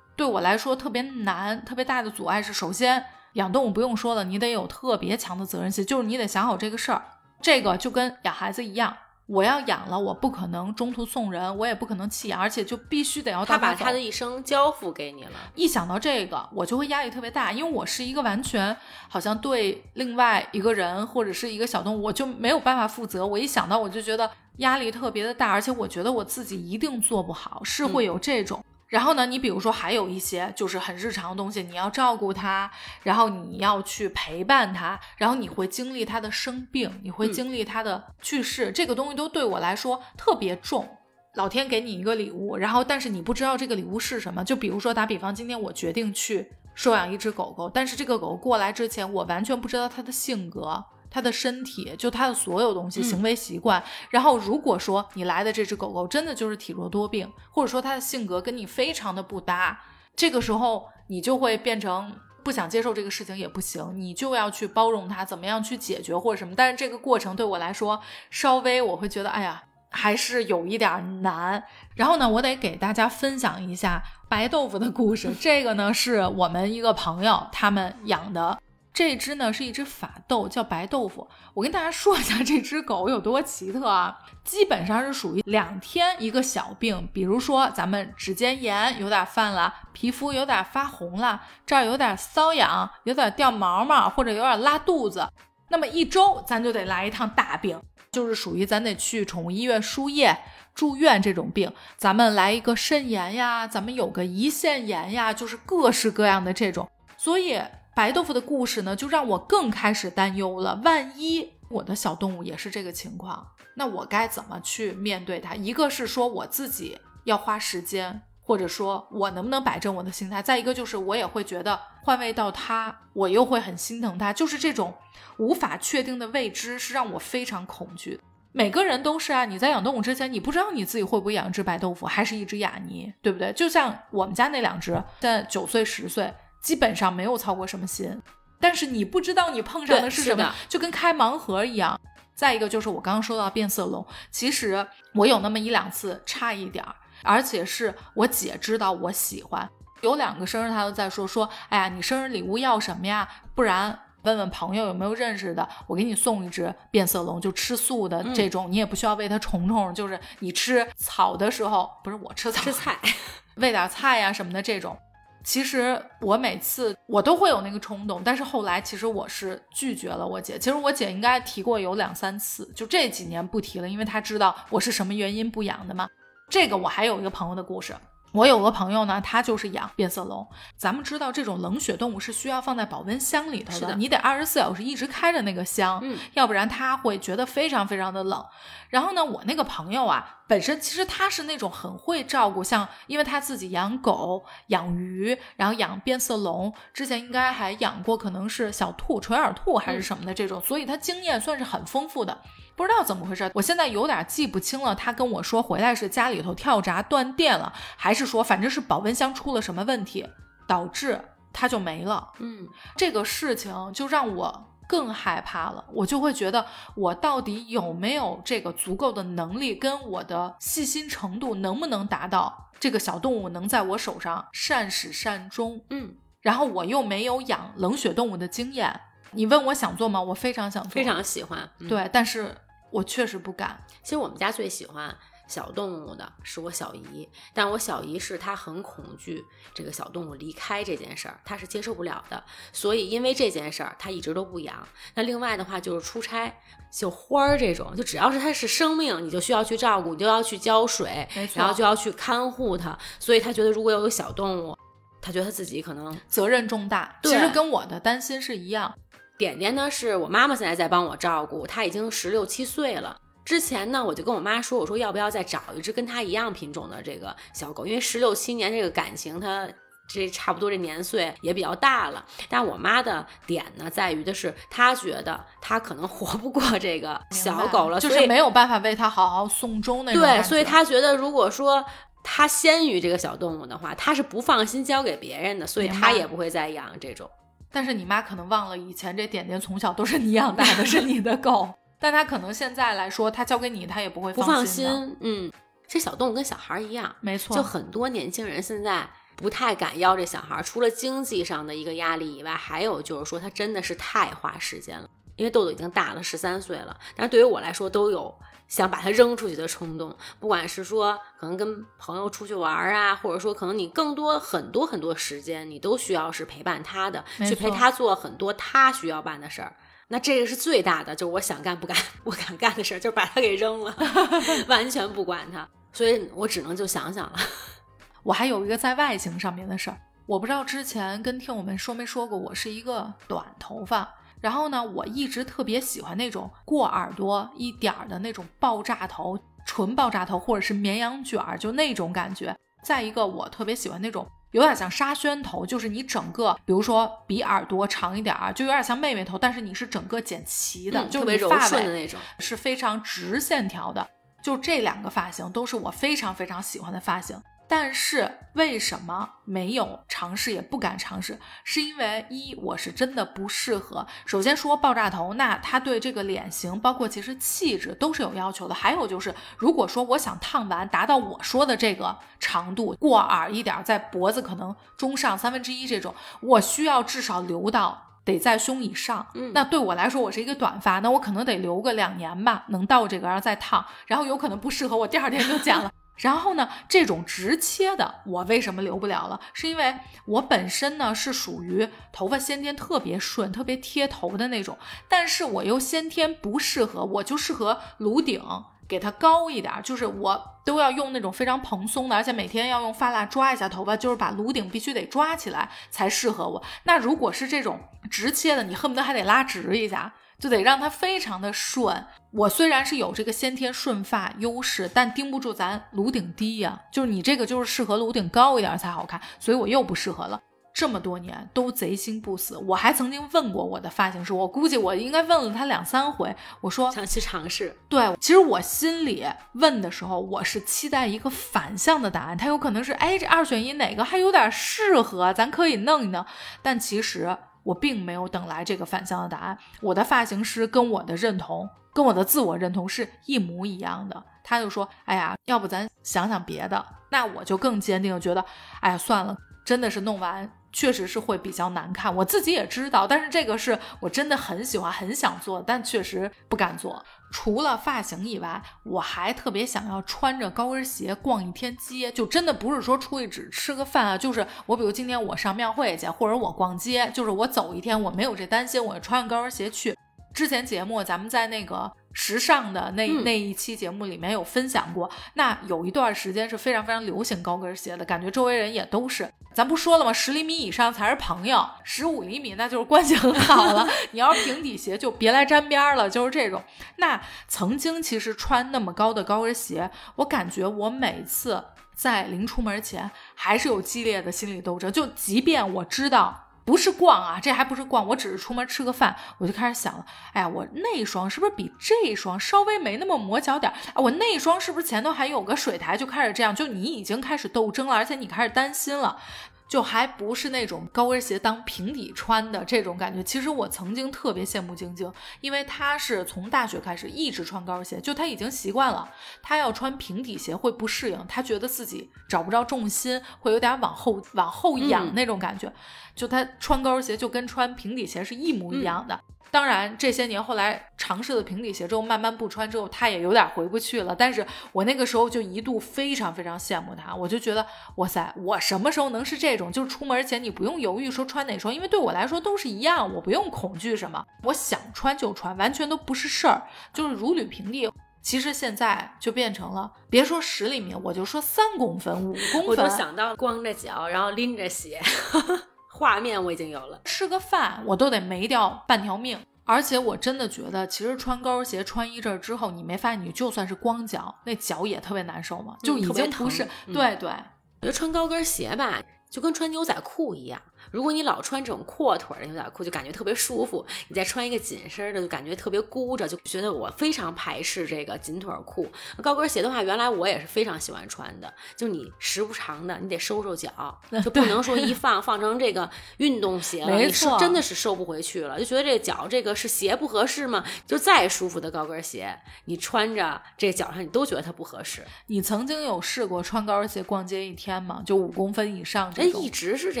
[0.16, 7.02] 对我来说特别难，特别大的阻碍是，首先养动物不用说了，你得有特别强的责任心，就是你得想好这个事儿。
[7.42, 8.96] 这个就跟养孩子一样，
[9.26, 15.30] 我要养了，我不可能中途送人，我也不可能弃养，而且就必须得要他把他的一生交付给你了。
[15.54, 18.76] 一想到这个，我就会压力特别大，因为我是一个完全
[19.08, 23.26] 好像对另外一个人或者是一个小动物，我就没有办法负责。
[23.26, 28.62] 我一想到我就觉得压力特别的大，而且我觉得我自己一定做不好，是会有这种。
[28.94, 32.70] 然后呢，你比如说还有一些就是很日常的东西，你要照顾他，
[33.02, 40.88] 然后你要去陪伴他，然后你会经历他的生病，你会经历他的去世，这个东西都对我来说特别重。
[41.34, 44.44] 老天给你一个礼物，然后但是你不知道这个礼物是什么。
[44.44, 50.84] 就比如说打比方，今天我决定去收养一只狗狗，但是这个狗过来之前，我完全不知道它的性格。
[51.14, 53.80] 它的身体，就它的所有东西，行为习惯。
[54.10, 59.78] 然后，如果说你来的这只狗狗真的就是体弱多病，或者说它的性格跟你非常的不搭，
[60.16, 62.12] 这个时候你就会变成
[62.42, 66.52] 不想接受这个事情也不行，你就要去包容它，怎么样去解决或者什么。
[66.56, 71.62] 但是这个过程对我来说，稍微我会觉得，哎呀，还是有一点难。
[71.94, 75.32] 然后呢，我得给大家分享一下白豆腐的故事。
[75.40, 78.58] 这个呢，是我们一个朋友他们养的。
[78.94, 81.28] 这只呢是一只法斗，叫白豆腐。
[81.52, 95.28] 我跟大家说一下这只狗有多奇特啊，基本上是属于两天一个小病，比如说咱们指尖炎有点犯了，皮肤有点发红了，这儿有点瘙痒，有点掉毛毛，或者有点拉肚子，
[95.70, 97.82] 那么一周咱就得来一趟大病，
[98.12, 100.38] 就是属于咱得去宠物医院输液
[100.72, 101.72] 住院这种病。
[101.96, 107.60] 咱们来一个肾炎呀，咱们有个胰腺炎呀，就是各式各样的这种，所以。
[107.94, 110.80] 白豆腐的故事呢，就让我更开始担忧了。
[110.84, 115.54] 万一我的小动物也是这个情况，那我该怎么去面对它？
[115.54, 124.32] 一个是说我自己要花时间，或者说我能不能摆正我的心态；再一个就是我也会觉得换位到它，我又会很心疼它。
[124.32, 124.92] 就是这种
[125.38, 128.20] 无法确定的未知，是让我非常恐惧。
[128.50, 133.52] 每个人都是啊，你在养动物之前，你不知道你自己会不会养一只白豆腐，还是一只雅尼，对不对？
[133.52, 136.32] 就像我们家那两只，现在九岁、十岁。
[136.64, 138.20] 基本上没有操过什么心，
[138.58, 142.00] 但是你不知道你碰上的是什么，就跟开盲盒一样。
[142.34, 144.84] 再一个就是我刚刚说到变色龙，其实
[145.14, 149.68] 我有那么一两次差一点儿，而且是我姐知道我喜欢，
[150.00, 153.28] 有两个生日她都在说说，哎呀，你生日礼物要什么呀？
[153.54, 162.98] 不然问问朋友有没有认识的，我给你送一只变色龙，就吃素的这种，你也不需要喂它虫虫，就是你吃草的时候，不是我吃草吃菜，
[163.56, 164.98] 喂点菜呀什么的这种。
[165.44, 170.58] 其实我每次我都会有那个冲动，但是后来其实我是拒绝了我姐。
[170.58, 176.08] 其实我姐应该提过有两三次，就这几年不提了，因为她知道我是什么原因不养的嘛。
[176.48, 177.94] 这个我还有一个朋友的故事。
[178.34, 180.44] 我有个朋友呢，他就是养变色龙。
[180.76, 188.44] 咱们知道这种冷血动物是需要放在保温箱里头的，你得二十四小时一直开着那个箱，嗯，要不然它会觉得非常非常的冷。
[188.88, 202.36] 然后呢，我那个朋友啊，本身其实他是那种很会照顾，像因为他自己养狗、养鱼，然后养变色龙，之前应该还养过可能是小兔、垂耳兔还是什么的这种，所以他经验算是很丰富的。
[202.76, 204.94] 不知道怎么回事，我现在有点记不清了。
[204.94, 210.28] 他跟我说回来是家里头跳闸断电了，还是说反正是保温箱出了什么问题，
[210.66, 211.20] 导致
[211.52, 212.32] 它就没了。
[212.40, 212.66] 嗯，
[212.96, 215.84] 这个事情就让我更害怕了。
[215.92, 216.66] 我就会觉得
[216.96, 225.80] 我到底有没有这个足够的能力，跟我的细心程度能不能达到这个小动物能在我手上善始善终？
[225.90, 229.00] 嗯，然后我又没有养冷血动物的经验。
[229.30, 230.20] 你问我想做吗？
[230.20, 231.70] 我非常想做，非常喜欢。
[231.88, 232.56] 对，但是。
[232.94, 233.84] 我确实不敢。
[234.04, 235.12] 其实我们家最喜欢
[235.48, 242.44] 小动物的是我小姨，但我小姨是她很恐惧这个小动物离开这件事儿，她是接受不了的。
[242.72, 244.86] 所以因为这件事儿，她一直都不养。
[245.14, 246.54] 那另外的话就是出差，
[246.92, 252.96] 就花儿这种，就只要是它是生命，你就需要去照顾，你就要去浇水，然后就要去看护它。
[253.18, 254.78] 所以她觉得如果有小动物，
[255.20, 257.18] 她觉得她自己可能责任重大。
[257.24, 258.96] 其实跟我的担心是一样。
[259.36, 263.16] 点点呢，是我妈妈现在在帮我照顾，她已经十六七岁了。
[263.44, 269.68] 之前呢，我就跟我妈说，我说要不要再找一只跟它一样品种的这个小狗，因为十六七年这个感情，它
[270.08, 272.24] 这差不多这年岁也比较大了。
[272.48, 280.22] 但我妈的点呢，在于的是，她觉得她可能活不过这个小狗了，就是没有办法为它好好送终那种。
[280.22, 281.84] 对，所以她觉得，如果说
[282.22, 287.28] 她先于这个小动物的话，她是不放心交给别人的，所以她也不会再养这种。
[287.74, 291.68] 但是你妈可能忘了，以前这点点从小都是你养大的，是你的狗。
[291.98, 294.86] 但她可能现在来说，她交给你，她也不会不放心。
[295.20, 295.50] 嗯，
[295.88, 297.56] 这小动物跟小孩一样，没错。
[297.56, 299.04] 就很多年轻人现在
[299.34, 305.08] 不太敢要这小孩，除了经济上的一个压力以外，还有就是说，它真的是太花时间了。
[305.34, 308.32] 因为豆豆已经大了十三岁了，但是对于我来说，都有。
[308.74, 319.72] 想把它扔出去的冲动，不管是说可能跟朋友出去玩啊，或者说可能你更多很多很多时间，你都需要是陪伴他的，去陪他做很多他需要办的事儿。
[320.08, 323.96] 那这个是最大的，就是我想干不干 不敢干的事儿，就是把他给扔了，
[324.66, 325.68] 完全不管他。
[325.92, 327.38] 所以我只能就想想了。
[328.24, 334.12] 我还有一个在外形上面的事儿，我不知道之前跟听友们说没说过，我是一个短头发。
[334.44, 342.54] 然后呢，我一直特别喜欢那种过耳朵一点儿的那种爆炸头，纯爆炸头，或者是绵羊卷儿，就那种感觉。
[342.82, 354.06] 再一个，我特别喜欢那种有点像沙宣头，就是你整个，比如说比耳朵长一点儿，就有点像妹妹头，但是你是整个剪齐的，就特别柔顺的那种，是非常直线条的。
[354.42, 357.34] 就这两个发型都是我非常非常喜欢的发型。
[357.66, 361.38] 但是为什么没有尝试也不敢尝试？
[361.64, 364.06] 是因为一我是真的不适合。
[364.26, 368.74] 首先说爆炸头，那它对这个脸型，包括其实气质都是有要求的。
[368.74, 379.26] 还有就是，如果说我想烫完达到我说的这个长度，过耳一点，在脖子可能中上三分之一这种，我需要至少留到得在胸以上。
[379.34, 385.90] 嗯，那对我来说，我是一个短发，那我可能得留个两年吧，能到这个然后再烫，然后有可能不适合，我第二天就剪了。
[386.16, 389.40] 然后呢，这种直切的我为什么留不了了？
[389.52, 389.96] 是因为
[390.26, 398.40] 我本身呢是属于头发先天特别顺、特别贴头的那种，但是我又先天不适合，我就适合颅顶
[398.86, 406.62] 给它高一点，就是我都要用那种非常蓬松的，而且每天要用发蜡抓一下头发，就是把颅顶必须得抓起来才适合我。
[406.84, 410.14] 那如果是这种直切的，你恨不得还得拉直一下。
[410.38, 412.04] 就得让它非常的顺。
[412.32, 416.80] 我虽然是有这个先天顺发优势，但盯不住咱颅顶低呀。
[416.92, 420.40] 就是你这个就是适合颅顶高一点才好看，所以我又不适合了。
[420.74, 426.34] 这么多年都贼心不死，我还曾经问过我的发型师，我估计我应该问了他两三回。
[426.60, 427.76] 我说想去尝试。
[427.88, 436.26] 对，其实我心里问的时候，我是期待一个反向的答案，他有可能是哎这二选一哪个还有点适合，咱可以弄一弄。
[436.60, 437.38] 但其实。
[437.64, 444.22] 我并没有等来这个反向的答案，我的发型师跟我的认同，跟我的自我认同是一模一样的。
[444.44, 448.44] 他就说：“哎呀，要不咱想想别的。”那我就更坚定的，觉得，
[448.80, 450.48] 哎呀，算了，真的是弄完。
[450.76, 457.00] 确实是会比较难看，我自己也知道，但是这个是我真的很喜欢、很想做，但确实不敢做。
[457.36, 469.96] 除了发型以外，我还特别想要穿着高跟鞋逛一天街，就真的不是说出去只吃个饭啊，就是我比如今天我上庙会去，或者我逛街，就是我走一天，我没有这担心，我穿着高跟鞋去。
[470.34, 471.90] 之前节目咱们在那个。
[472.16, 479.28] 时尚的那那一期节目里面有分享过，那有一段时间是非常非常流行高跟鞋的，感觉周围人也都是。
[479.52, 480.12] 咱不说了吗？
[480.12, 483.88] 十厘米以上才是朋友，十五厘米那就是关系很好了。
[484.12, 486.62] 你要是平底鞋就别来沾边了，就是这种。
[486.98, 491.64] 那曾经其实穿那么高的高跟鞋，我感觉我每次
[491.96, 496.42] 在临出门前还是有激烈的心理斗争，就即便我知道。
[496.64, 503.72] 不是逛啊，这还不是逛，我只是出门吃个饭，我就开始想了，哎呀，我那双是不是比这双稍微没那么磨脚点？
[503.88, 505.96] 哎，我那双是不是前头还有个水台？
[505.96, 509.18] 就开始这样，就你已经开始斗争了，而且你开始担心了。
[509.66, 513.22] 就还不是那种高跟鞋当平底穿的这种感觉。
[513.22, 515.10] 其实我曾经特别羡慕晶晶，
[515.40, 519.10] 因为她是从大学开始一直穿高跟鞋，就她已经习惯了。
[519.42, 525.72] 她要穿平底鞋会不适应，她觉得自己找不着重心，会有点往后往后仰那种感觉。
[526.14, 529.20] 就她穿高跟鞋就跟穿平底鞋是一模一样的。
[529.54, 534.12] 当然，这些年后来尝试了平底鞋之后，慢慢不穿之后，他也有点回不去了。
[534.12, 539.70] 但是我那个时候就一度非常非常羡慕他，我就觉得哇塞，我什么时候能是这种？
[539.70, 546.60] 就是出门前你不用犹豫说穿哪双，因为对我来说都是一样，我不用恐惧什么，我想穿就穿，完全都不是事儿，
[546.92, 547.88] 就是如履平地。
[548.22, 555.00] 其实现在就变成了，别说十厘米，我就说三公分、五公分，我都想到光着脚，然后拎着鞋。
[555.96, 565.76] 画面我已经有了，吃个饭我都得没掉半条命，而且我真的觉得，其实穿高跟鞋穿一阵之后，你没发现你就算是光脚，那脚也特别难受吗？
[565.84, 570.60] 就已经不是，对对，我觉得穿高跟鞋吧，就跟穿牛仔裤一样。
[570.94, 578.86] 如果你老穿这种阔腿的牛仔裤，就感觉特别舒服；你再穿一个紧身的，就感觉特别箍着，就觉得我非常排斥这个紧腿裤。
[579.20, 590.64] 高跟鞋的话，原来我也是非常喜欢穿的，就你时不常的，你得收收脚， 就不能说一放放成这个运动鞋了，你是真的是收不回去了，就觉得这个脚这个是鞋不合适吗？
[590.86, 595.04] 就再舒服的高跟鞋，你穿着这脚上，你都觉得它不合适。
[595.26, 598.00] 你曾经有试过穿高跟鞋逛街一天吗？
[598.06, 599.42] 就五公分以上这种？
[599.42, 600.00] 一直是这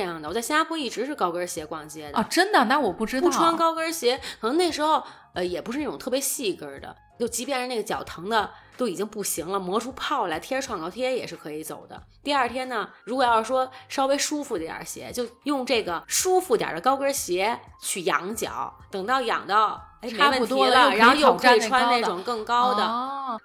[0.00, 0.78] 样的，我在新加坡。
[0.83, 2.64] 一直是高跟鞋逛街的啊，真的？
[2.66, 3.26] 那我不知道。
[3.26, 12.02] 不穿高跟鞋，可能那时候呃也不是那种特别细跟的，就即便是那个脚疼的都已经不行了，磨出泡来，贴着创可贴也是可以走的。
[12.22, 22.82] 第二天呢，如果要是说稍微舒服点鞋，就用这个舒服点的高跟鞋去养脚，等到养到哎差不多了，然后又可以穿那种更高的。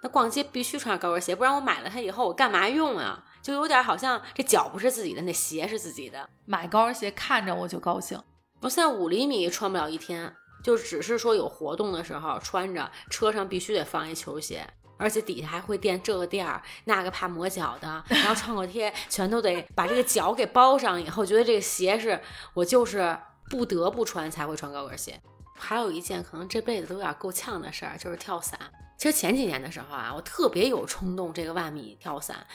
[0.01, 3.23] 那逛街必须穿高跟鞋，不然我买了它以后我干嘛用啊？
[3.49, 6.29] 就有点好像这脚不是自己的，那鞋是自己的。
[6.45, 8.21] 买高跟鞋看着我就高兴。
[8.61, 10.31] 我现在五厘米穿不了一天，
[10.63, 14.63] 就只是说有活动的时候穿着，车上必须得放一球鞋，
[14.97, 21.01] 而且底下还会垫这个垫儿，那个怕磨脚的，然后创可贴全都得把这个脚给包上。
[21.01, 22.21] 以后觉得这个鞋是
[22.53, 23.17] 我就是
[23.49, 25.19] 不得不穿才会穿高跟鞋。
[25.55, 28.59] 还有一件可能这辈子都有点够呛的事儿，就是跳伞。
[28.95, 32.45] 其实前几年的时候啊，我特别有冲动这个万米跳伞。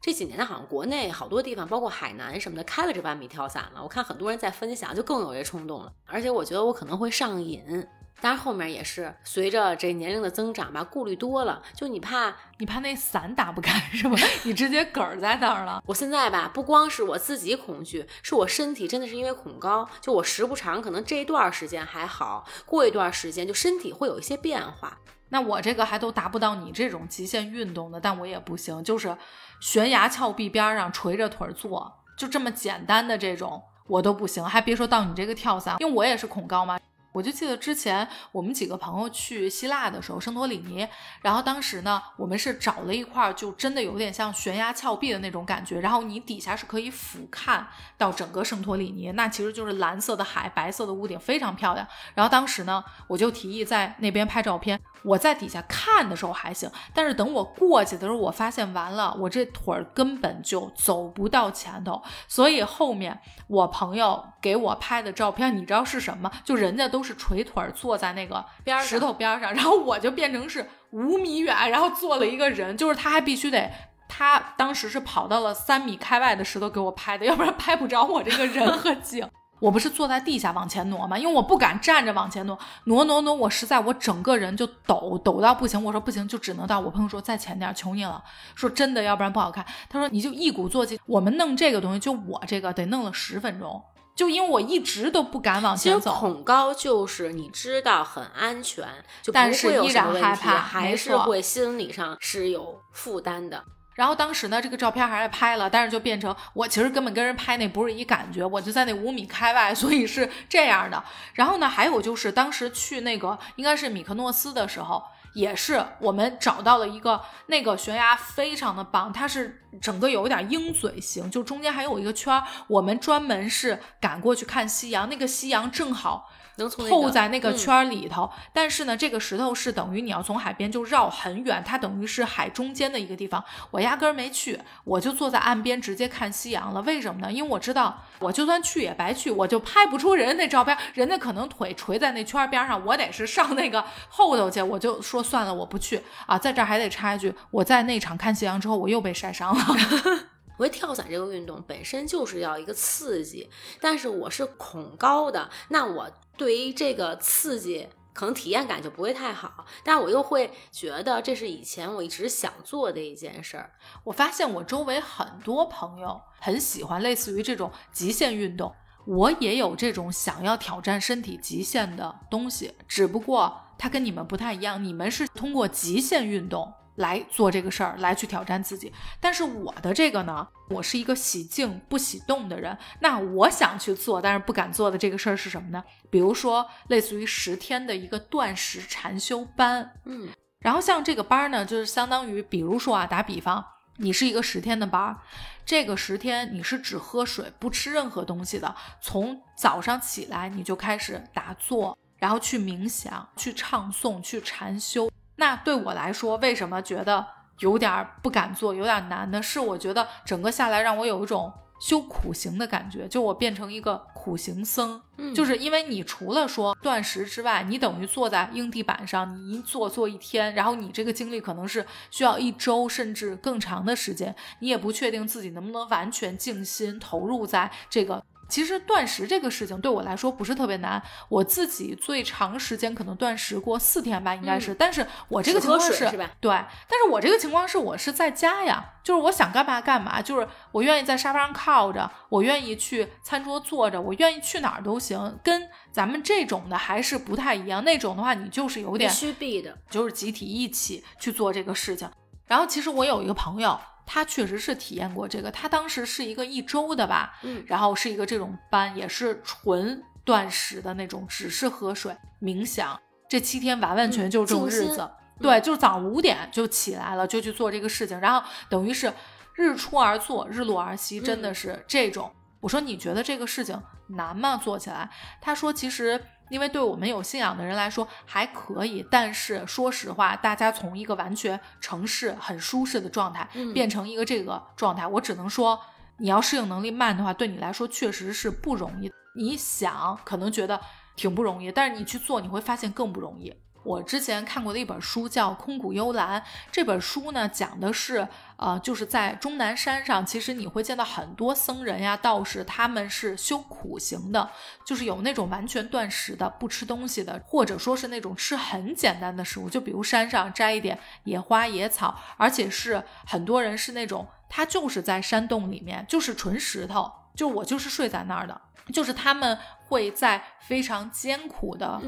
[0.00, 3.82] 这几年好像国内好多地方，包括海南什么的，开了这万米跳伞了。
[3.82, 5.92] 我看很多人在分享，就更有这冲动了。
[6.06, 7.86] 而且我觉得我可能会上瘾。
[8.20, 14.16] 但是后面也是随着这年龄的增长吧，顾虑多了，就你怕你怕那伞打不开是吧？
[14.44, 15.82] 你直接梗儿在那儿了。
[15.86, 24.98] 我现在吧，不光是我自己恐惧，是我身体真的是因为恐高，就我时不常可能这一段时间还好，过一段时间就身体会有一些变化。
[25.30, 29.16] 那我这个还都达不到你这种极限运动的，但我也不行，就是
[29.60, 36.78] 悬崖峭壁边上垂着腿坐，就这么简单的这种我都不行，还别说到你这个跳伞，因为我也是恐高嘛。
[37.12, 40.86] 我就记得之前我们几个朋友去希腊的时候，圣托里尼，
[41.22, 47.64] 然后当时呢，我们是找了一块就真的有点像悬崖峭壁的那种感觉，然后你底下是可以俯瞰
[47.98, 51.86] 到整个圣托里尼，那其实就是蓝色的海，白色的屋顶，非常漂亮。
[52.14, 54.80] 然后当时呢，我就提议在那边拍照片。
[55.02, 62.02] 我在底下看的时候还行，但是等我过去的时候，我发现完了，我这腿儿根本就走不到前头。
[62.28, 66.30] 所以后面我朋友给我拍的照片，你知道是什么？
[66.44, 73.70] 就人家都是垂腿坐在那个边石头边上， 然后我就变成是五米远，然后坐了一个人，就是他还必须得，
[74.08, 79.28] 他当时是跑到了三米开外的石头给我拍的，要不然拍不着我这个人和景。
[79.60, 81.18] 我不是坐在地下往前挪吗？
[81.18, 85.84] 因为我不敢站着往前挪，挪挪挪，我实在我整个人就抖抖到不行。
[85.84, 86.80] 我说不行，就只能到。
[86.80, 88.24] 我朋友说再前点，求你了。
[88.54, 89.62] 说真的，要不然不好看。
[89.90, 90.98] 他说你就一鼓作气。
[91.04, 93.84] 我们弄这个东西，就我这个得弄了十分钟，
[94.20, 96.14] 就因为我一直都不敢往前走。
[96.14, 98.86] 恐高就是你知道很安全，
[99.22, 103.64] 就但是依然害怕，还是会心理上是有负担的。
[103.94, 111.02] 然后当时呢，这个照片还是拍了，但是就变成我其实根本跟人拍那不是一感觉，我就在那五米开外， 所以是这样的。
[111.32, 115.02] 然后呢，还有就是当时去那个应该是米克诺斯的时候，
[115.34, 126.30] 也是我们找到了一个那个悬崖非常的棒，它是整个有一点鹰嘴形，就中间还有一个圈儿，我们专门是赶过去看夕阳，那个夕阳正好。
[126.56, 133.42] 能透在那个圈里头，但是呢，这个石头是等于你要从海边就绕很远，它等于是海中间的一个地方。
[133.70, 136.82] 我压根儿没去，我就坐在岸边直接看夕阳了。
[136.82, 137.32] 为什么呢？
[137.32, 140.76] 因为我知道，我就算去也白去，我就拍不出人家那照片。
[140.92, 144.60] 人家可能腿垂在那圈边上，我得是上那个后头去。
[144.60, 146.38] 我就说算了，我不去啊。
[146.38, 149.64] 在这儿还得插一句，我在那场看夕阳之后，我又被晒伤了。
[150.58, 153.48] 我觉得跳伞这个运动本身就是要一个刺激，
[153.80, 163.72] 但是我是恐高的，那我对于这个刺激可能体验感就不会太好，但是我又会觉得这是以前我一直想做的一件事儿。
[164.04, 168.74] 我发现我周围很多朋友很喜欢类似于这种极限运动，
[169.06, 176.70] 我也有这种想要挑战身体极限的东西，只不过它跟你们不太一样，你们是通过极限运动。
[176.96, 178.92] 来做这个事儿，来去挑战自己。
[179.20, 182.76] 但是我的这个呢，我是一个喜静不喜动的人。
[182.98, 185.82] 那我想去做，但是不敢做的这个事儿是什么呢？
[186.10, 189.92] 比如说，类似于十天的一个断食禅修班。
[190.04, 190.28] 嗯，
[190.58, 193.64] 然后像这个班呢，就是相当于，比如说啊，打比方，
[193.96, 195.16] 你是一个十天的班儿，
[195.64, 205.10] 这个十天你是只喝水不吃任何东西的，从早上起来你就开始打坐，然后去冥想，去唱诵，去禅修。
[205.36, 207.26] 那对我来说，为什么觉得
[207.58, 209.42] 有点不敢做，有点难呢？
[209.42, 215.00] 是我觉得整个下来让我有一种修苦行的感觉，就我变成一个苦行僧。
[215.16, 228.22] 嗯，就是因为你除了说断食之外，你等于坐在硬地板上，你一坐坐一天，然后你这个经历可能是需要一周甚至更长的时间，你也不确定自己能不能完全静心投入在这个。
[228.50, 234.74] 其实断食这个事情对我来说不是特别难，我自己最长时间可能断食过四天吧，应该是。
[234.74, 236.04] 但是我这个情况是，
[236.40, 245.38] 对，但是我这个情况是我是在家呀，就是我想干嘛干嘛，就是我愿意在沙发上靠着，我愿意去餐桌坐着，我愿意去哪儿都行。
[245.44, 252.10] 跟咱们这种的还是不太一样，那种的话你就是有点必须必的，就是集体一起去做这个事情。
[252.46, 253.78] 然后其实我有一个朋友。
[254.12, 265.08] 他确实是体验过这个，他当时是一个一周的吧，嗯，然后是一个这种班，也是纯断食的那种，只是喝水、冥想，这七天完完全就是这种日子，
[265.40, 269.12] 对，就是早上五点就起来了，就去做这个事情，然后等于是
[269.54, 272.32] 日出而作，日落而息，真的是这种。
[272.58, 274.56] 我说你觉得这个事情难吗？
[274.56, 275.08] 做起来？
[275.40, 276.20] 他说其实。
[276.50, 285.80] 因为对我们有信仰的人来说还可以，但是说实话，大家从一个完全城市很舒适的状态变成一个这个状态，我只能说，
[286.18, 289.10] 你要适应能力慢的话，对你来说确实是不容易。
[289.36, 290.78] 你想可能觉得
[291.16, 293.54] 挺不容易，但是你去做，你会发现更不容易。
[293.82, 296.38] 我之前看过的一本书叫《空谷幽兰》，
[296.70, 298.28] 这本书呢讲的是，
[298.60, 304.50] 呃，就是在终南山上，其实你会见到很多僧人呀、道士，他们是修苦行的，
[304.84, 318.60] 就是有那种完全断食的、不吃东西的，或者说是那种吃很简单的食物，就比如山上摘一点野花野草，而且是很多人是那种他就是在山洞里面，就是纯石头，就我就是睡在那儿的，
[318.92, 321.98] 就是他们会在非常艰苦的。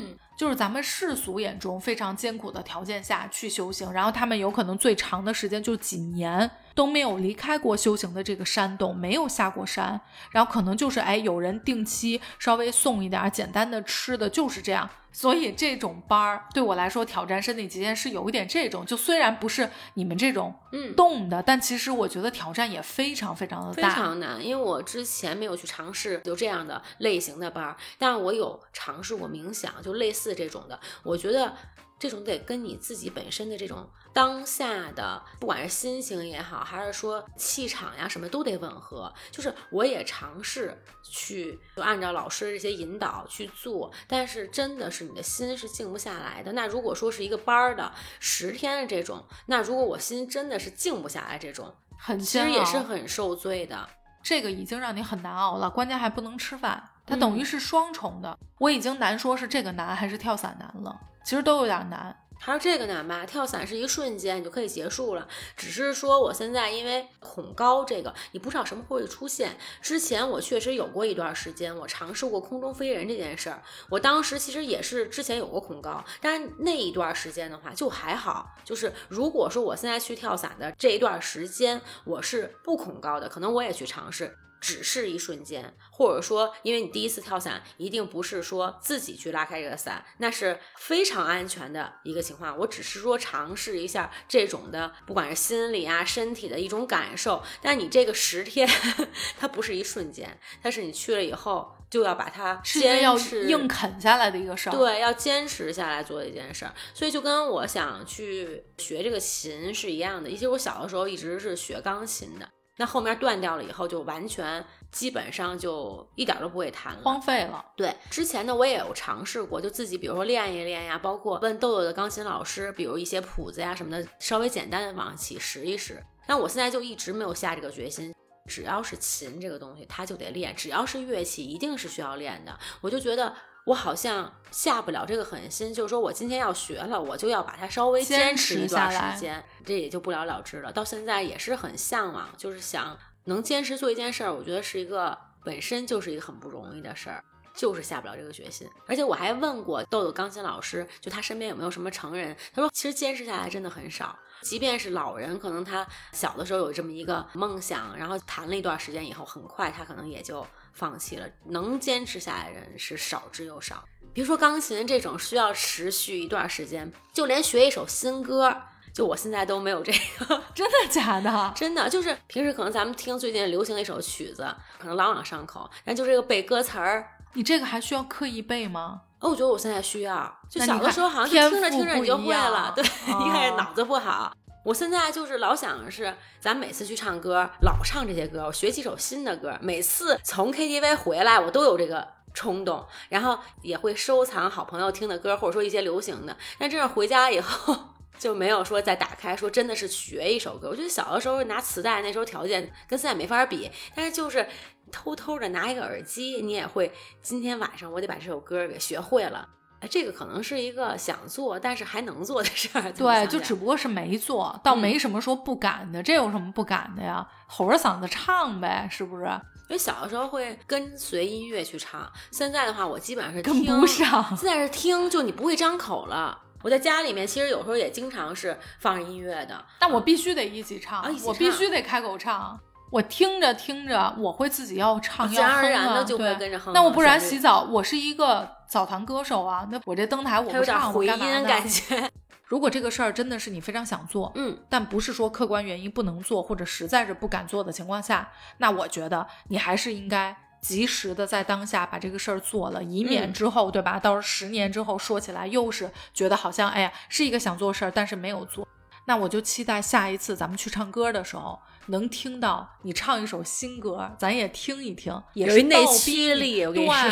[0.42, 10.00] 就是咱们世俗眼中非常艰苦的条件下去修行，然后他们有可能最长的时间就几年都没有离开过修行的这个山洞，没有下过山，
[10.30, 14.88] 然后可能就是哎有人定期稍微送一点简单的吃的，就是这样。
[15.14, 23.94] 所以这种班儿对我来说挑战身体极限是有一点这种，就虽然不是你们这种嗯，动的，但其实我觉得挑战也非常非常的大非。
[23.94, 30.80] 常难，因为我之前没有去尝试有这样的类型的班儿，但是我有尝试过冥想，就类似这种的。
[31.02, 31.54] 我觉得
[32.02, 39.14] 这种得跟你自己本身的这种当下的，不管是心情也好，还是说气场呀什么，都得吻合。
[39.30, 46.50] 就是我也尝试去就按照老师的这些引导去做，但是真的是你的心是静不下来的。
[46.54, 53.88] 那如果说是一个班儿的十天的这种，那如果我心真的是静不下来这种，很其实也是很受罪的。
[54.24, 58.36] 这个已经让你很难熬了，关键还不能吃饭，它等于嗯是双重的。
[58.58, 62.16] 我已经难说是这个难还是跳伞难了，其实都有点难。
[62.44, 65.28] 还是这个难吧，跳伞是一瞬间你就可以结束了。
[65.56, 69.56] 只是说我现在因为恐高，这个你不知道什么会出现。
[69.80, 73.62] 之前我确实有过一段时间，我尝试过空中飞人这件事儿。
[73.88, 78.50] 我当时其实也是之前有过恐高，但是那一段时间的话就还好。
[78.64, 84.36] 就是如果说我现在去跳伞的这一段时间，我是不恐高的，可能我也去尝试。
[84.62, 92.56] 只是一瞬间，或者说，因为你第一次跳伞，一定不是说自己去拉开这个伞，那是非常安全的一个情况。
[92.56, 97.42] 我只是说尝试一下这种的，不管是心理啊、身体的一种感受。
[97.60, 98.68] 但你这个十天，
[99.36, 110.30] 它不是一瞬间，它是你去了以后就要把它坚持硬啃下来的一个事儿。，对，要坚持下来做一件事儿，所以就跟我想去学这个琴是一样的。
[110.30, 112.48] 其实我小的时候一直是学钢琴的，
[112.78, 117.00] 那后面断掉了以后，就完全基本上就一点儿都不会弹了。
[117.02, 117.64] 荒废了。
[117.76, 126.02] 对，之前呢我也有尝试过，就自己比如说练一练呀，包括问豆豆的钢琴老师，比如一些谱子呀什么的，稍微简单的往起拾一拾。
[126.26, 128.14] 但我现在就一直没有下这个决心。
[128.46, 132.58] 只要是琴这个东西，它就得练；只要是乐器，一定是需要练的。
[132.80, 133.32] 我就觉得
[133.64, 140.72] 我好像下不了这个狠心，就是说我今天要学了，我就要把它稍微坚坚持一段时间，这也就不了了之了。
[140.72, 147.22] 到现在也是很向往，就是想能坚持做一件事儿，我觉得是一个本身就是一个很不容易的事儿。
[147.54, 152.34] 就是下不了这个决心，而且我还问过豆豆钢琴老师，就他身边有没有什么成人？
[152.50, 161.26] 他说，其实坚持下来真的很少，即便是老人，可能他小的时候有这么一个梦想，然后弹了一段时间以后，很快他可能也就放弃了。
[161.46, 163.84] 能坚持下来的人是少之又少。
[164.12, 168.54] 别说钢琴这种需要持续一段时间，就连学一首新歌，
[168.92, 170.42] 就我现在都没有这个。
[170.54, 171.52] 真的假的？
[171.56, 179.00] 真的就是平时可能咱们听最近流行的一首曲子，可能朗朗上口，但就这个背歌词儿，你这个还需要刻意背吗？
[179.20, 184.36] 哦，我觉得我现在需要，就小的时候好像就听着听着你就会了，对，哦一开始脑子不好。
[184.64, 196.36] 我现在就是老想是，咱每次去唱歌，老唱这些歌，我学几首新的歌，每次从 KTV 回来，我都有这个冲动，然后也会收藏好朋友听的歌，或者说一些流行的。
[196.58, 197.76] 但这是回家以后。
[198.18, 200.68] 就没有说再打开说真的是学一首歌。
[200.68, 204.46] 我觉得小的时候拿磁带，那时候条件跟现在没法比，但是就是
[204.92, 209.48] 偷偷的拿一个耳机，你也会今天晚上我得把这首歌给学会了。
[209.82, 212.92] 哎，这个可能是一个想做但是还能做的事儿。
[212.92, 217.26] 对，就只不过是没做到，嗯没什么说不敢的，这有什么不敢的呀？
[217.48, 219.24] 吼着嗓子唱呗，是不是？
[219.68, 224.24] 因为小的时候会跟随音乐去唱，现在的话我基本上是跟听不上。
[224.36, 226.38] 现在是听，就你不会张口了。
[226.62, 232.58] 我在家里面其实有时候也经常是放音乐的，但我必须得一起唱，啊一起我必须得开口唱。
[232.92, 236.74] 我听着听着，我会自己要唱，自然而要哼啊然的就会对跟着哼。
[236.74, 242.10] 那我不然洗澡，我是一个澡堂歌手啊，那我这登台我不唱，我回干嘛感觉。
[242.44, 253.98] 如果这个事儿真的是你非常想做，嗯，但不是说客观原因不能做，或者实在是不敢做的情况下，那我觉得你还是应该及时的在当下把这个事儿做了，以免嗯之后，对吧？
[253.98, 258.68] 到时候十年之后说起来，又是觉得好像哎呀是一个想做事儿，但是没有做。
[259.06, 267.10] 那我就期待下一次咱们去唱歌的时候，能听到你唱一首新歌，咱也听一听，也是内倒逼驱力我跟你说，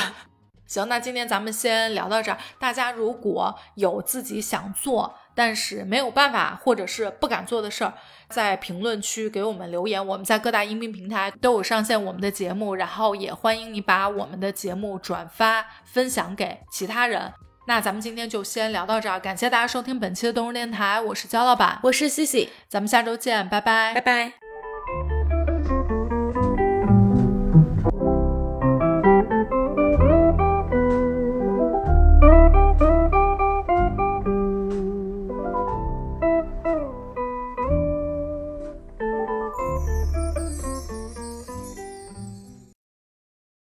[0.67, 2.39] 行，那今天咱们先聊到这儿。
[2.59, 7.95] 大家如果有自己想做但是没有办法或者是不敢做的事儿，
[8.29, 10.05] 在评论区给我们留言。
[10.07, 17.33] 我们在各大音频平台都有上线我们的节目，然后也欢迎你把我们的节目转发分享给其他人。
[17.67, 24.50] 那咱们今天就先聊到这儿，感谢大家收听本期的动物电台，我是焦老板，我是西西，咱们下周见，拜拜，拜拜。